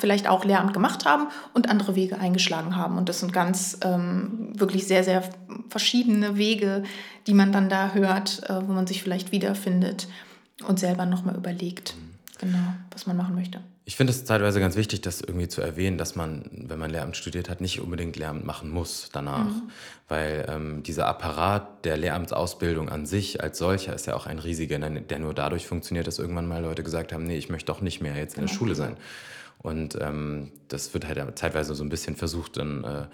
vielleicht 0.00 0.28
auch 0.28 0.44
Lehramt 0.44 0.72
gemacht 0.72 1.04
haben 1.04 1.28
und 1.52 1.68
andere 1.68 1.94
Wege 1.94 2.18
eingeschlagen 2.18 2.74
haben. 2.74 2.98
Und 2.98 3.08
das 3.08 3.20
sind 3.20 3.32
ganz 3.32 3.78
ähm, 3.84 4.52
wirklich 4.52 4.88
sehr, 4.88 5.04
sehr 5.04 5.22
verschiedene 5.68 6.36
Wege, 6.36 6.82
die 7.28 7.34
man 7.34 7.52
dann 7.52 7.68
da 7.68 7.92
hört, 7.92 8.42
äh, 8.50 8.66
wo 8.66 8.72
man 8.72 8.88
sich 8.88 9.00
vielleicht 9.00 9.30
wiederfindet 9.30 10.08
und 10.66 10.80
selber 10.80 11.06
nochmal 11.06 11.36
überlegt. 11.36 11.94
Genau, 12.38 12.74
was 12.90 13.06
man 13.06 13.16
machen 13.16 13.34
möchte. 13.34 13.60
Ich 13.84 13.96
finde 13.96 14.12
es 14.12 14.24
teilweise 14.24 14.60
ganz 14.60 14.76
wichtig, 14.76 15.02
das 15.02 15.20
irgendwie 15.20 15.46
zu 15.46 15.60
erwähnen, 15.60 15.98
dass 15.98 16.16
man, 16.16 16.50
wenn 16.50 16.78
man 16.78 16.90
Lehramt 16.90 17.16
studiert 17.16 17.48
hat, 17.48 17.60
nicht 17.60 17.80
unbedingt 17.80 18.16
Lehramt 18.16 18.44
machen 18.44 18.70
muss 18.70 19.10
danach. 19.12 19.46
Mhm. 19.46 19.70
Weil 20.08 20.46
ähm, 20.48 20.82
dieser 20.82 21.06
Apparat 21.06 21.84
der 21.84 21.96
Lehramtsausbildung 21.96 22.88
an 22.88 23.06
sich 23.06 23.42
als 23.42 23.58
solcher 23.58 23.94
ist 23.94 24.06
ja 24.06 24.16
auch 24.16 24.26
ein 24.26 24.38
riesiger, 24.38 24.78
der 24.78 25.18
nur 25.18 25.34
dadurch 25.34 25.66
funktioniert, 25.66 26.06
dass 26.06 26.18
irgendwann 26.18 26.48
mal 26.48 26.62
Leute 26.62 26.82
gesagt 26.82 27.12
haben, 27.12 27.24
nee, 27.24 27.36
ich 27.36 27.50
möchte 27.50 27.66
doch 27.66 27.82
nicht 27.82 28.00
mehr 28.00 28.16
jetzt 28.16 28.36
in 28.36 28.42
der 28.42 28.48
genau. 28.48 28.58
Schule 28.58 28.74
sein. 28.74 28.96
Und 29.58 29.98
ähm, 30.00 30.50
das 30.68 30.92
wird 30.92 31.06
halt 31.06 31.38
zeitweise 31.38 31.74
so 31.74 31.84
ein 31.84 31.88
bisschen 31.88 32.16
versucht, 32.16 32.56
dann 32.56 32.84
äh, 32.84 33.06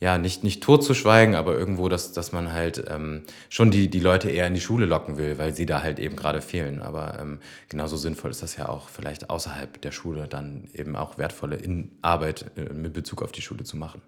ja, 0.00 0.16
nicht, 0.16 0.44
nicht 0.44 0.62
totzuschweigen, 0.62 1.34
aber 1.34 1.58
irgendwo, 1.58 1.88
dass, 1.88 2.12
dass 2.12 2.30
man 2.30 2.52
halt 2.52 2.84
ähm, 2.88 3.22
schon 3.48 3.72
die, 3.72 3.90
die 3.90 3.98
Leute 3.98 4.30
eher 4.30 4.46
in 4.46 4.54
die 4.54 4.60
Schule 4.60 4.86
locken 4.86 5.18
will, 5.18 5.38
weil 5.38 5.54
sie 5.54 5.66
da 5.66 5.82
halt 5.82 5.98
eben 5.98 6.14
gerade 6.14 6.40
fehlen. 6.40 6.80
Aber 6.80 7.18
ähm, 7.20 7.40
genauso 7.68 7.96
sinnvoll 7.96 8.30
ist 8.30 8.42
das 8.42 8.56
ja 8.56 8.68
auch, 8.68 8.88
vielleicht 8.88 9.28
außerhalb 9.28 9.80
der 9.82 9.90
Schule 9.90 10.28
dann 10.28 10.68
eben 10.72 10.94
auch 10.94 11.18
wertvolle 11.18 11.56
in 11.56 11.90
Arbeit 12.00 12.46
äh, 12.56 12.72
mit 12.72 12.92
Bezug 12.92 13.22
auf 13.22 13.32
die 13.32 13.42
Schule 13.42 13.64
zu 13.64 13.76
machen. 13.76 14.00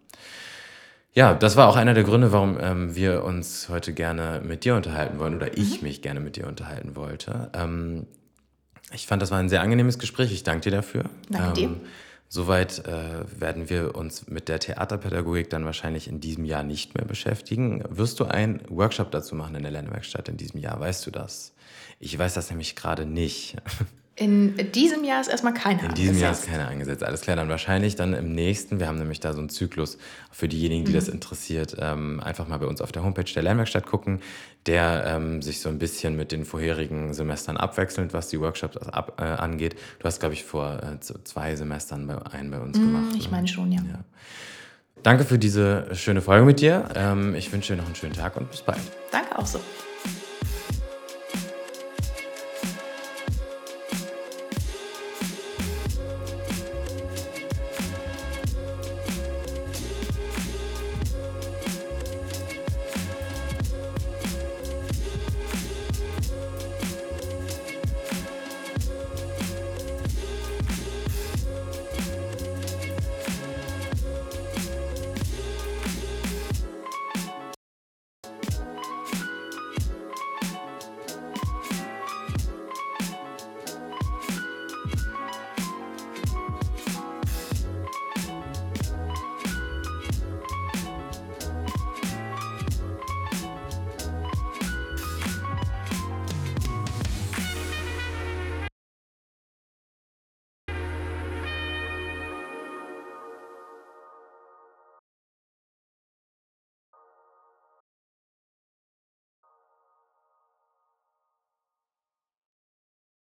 Ja, 1.12 1.35
das 1.35 1.57
war 1.57 1.66
auch 1.68 1.74
einer 1.74 1.92
der 1.92 2.05
Gründe, 2.05 2.31
warum 2.31 2.57
ähm, 2.61 2.94
wir 2.94 3.24
uns 3.24 3.68
heute 3.68 3.92
gerne 3.92 4.40
mit 4.44 4.64
dir 4.64 4.76
unterhalten 4.76 5.18
wollen 5.18 5.35
oder 5.35 5.59
ich 5.59 5.81
mhm. 5.81 5.88
mich 5.88 6.03
gerne 6.03 6.20
mit 6.20 6.37
dir 6.37 6.46
unterhalten 6.46 6.94
wollte. 6.94 7.50
Ähm, 7.53 8.07
ich 8.92 9.09
fand, 9.09 9.20
das 9.20 9.33
war 9.33 9.38
ein 9.38 9.48
sehr 9.48 9.61
angenehmes 9.61 9.98
Gespräch. 9.98 10.33
Ich 10.33 10.44
danke 10.44 10.70
dir 10.70 10.76
dafür. 10.76 11.05
Danke 11.29 11.48
ähm, 11.48 11.55
dir. 11.55 11.81
Soweit 12.33 12.87
äh, 12.87 13.25
werden 13.40 13.71
wir 13.71 13.97
uns 13.97 14.29
mit 14.29 14.49
der 14.49 14.61
Theaterpädagogik 14.61 15.51
dann 15.51 15.64
wahrscheinlich 15.64 16.07
in 16.07 16.21
diesem 16.21 16.45
Jahr 16.45 16.62
nicht 16.62 16.95
mehr 16.95 17.05
beschäftigen. 17.05 17.83
Wirst 17.88 18.21
du 18.21 18.25
einen 18.25 18.61
Workshop 18.69 19.11
dazu 19.11 19.35
machen 19.35 19.57
in 19.57 19.64
der 19.64 19.73
Lernwerkstatt 19.73 20.29
in 20.29 20.37
diesem 20.37 20.61
Jahr? 20.61 20.79
Weißt 20.79 21.05
du 21.05 21.11
das? 21.11 21.53
Ich 21.99 22.16
weiß 22.16 22.35
das 22.35 22.49
nämlich 22.49 22.77
gerade 22.77 23.05
nicht. 23.05 23.57
In 24.20 24.54
diesem 24.72 25.02
Jahr 25.02 25.22
ist 25.22 25.28
erstmal 25.28 25.54
keine 25.54 25.80
In 25.80 25.94
diesem 25.94 26.18
Jahr 26.18 26.33
ist 26.33 26.46
keine 26.46 26.66
angesetzt. 26.66 27.02
Alles 27.02 27.22
klar, 27.22 27.37
dann 27.37 27.48
wahrscheinlich 27.48 27.96
dann 27.96 28.12
im 28.12 28.35
nächsten. 28.35 28.78
Wir 28.78 28.87
haben 28.87 28.98
nämlich 28.98 29.18
da 29.18 29.33
so 29.33 29.38
einen 29.38 29.48
Zyklus 29.48 29.96
für 30.30 30.46
diejenigen, 30.46 30.85
die 30.85 30.90
mhm. 30.90 30.96
das 30.96 31.09
interessiert. 31.09 31.74
Ähm, 31.80 32.20
einfach 32.20 32.46
mal 32.46 32.59
bei 32.59 32.66
uns 32.66 32.83
auf 32.83 32.92
der 32.92 33.02
Homepage 33.02 33.24
der 33.24 33.42
Lernwerkstatt 33.42 33.87
gucken, 33.87 34.20
der 34.66 35.04
ähm, 35.06 35.40
sich 35.40 35.61
so 35.61 35.70
ein 35.70 35.78
bisschen 35.78 36.16
mit 36.16 36.33
den 36.33 36.44
vorherigen 36.44 37.14
Semestern 37.14 37.56
abwechselt, 37.56 38.12
was 38.12 38.28
die 38.28 38.38
Workshops 38.38 38.76
ab, 38.76 39.18
äh, 39.18 39.24
angeht. 39.24 39.76
Du 40.00 40.04
hast, 40.04 40.20
glaube 40.20 40.35
ich, 40.35 40.44
vor 40.44 40.80
äh, 40.83 41.00
zwei 41.00 41.56
Semestern 41.56 42.06
bei, 42.06 42.18
einen 42.30 42.50
bei 42.50 42.61
uns 42.61 42.76
mhm, 42.76 42.92
gemacht. 42.92 43.16
Ich 43.16 43.30
meine 43.30 43.48
schon, 43.48 43.72
ja. 43.72 43.80
ja. 43.80 44.04
Danke 45.02 45.24
für 45.24 45.38
diese 45.38 45.94
schöne 45.94 46.20
Folge 46.20 46.44
mit 46.44 46.61
dir. 46.61 46.90
Ähm, 46.94 47.35
ich 47.35 47.50
wünsche 47.54 47.72
dir 47.72 47.78
noch 47.78 47.87
einen 47.87 47.96
schönen 47.96 48.12
Tag 48.12 48.37
und 48.37 48.50
bis 48.50 48.61
bald. 48.61 48.80
Danke 49.11 49.38
auch 49.38 49.46
so. 49.46 49.61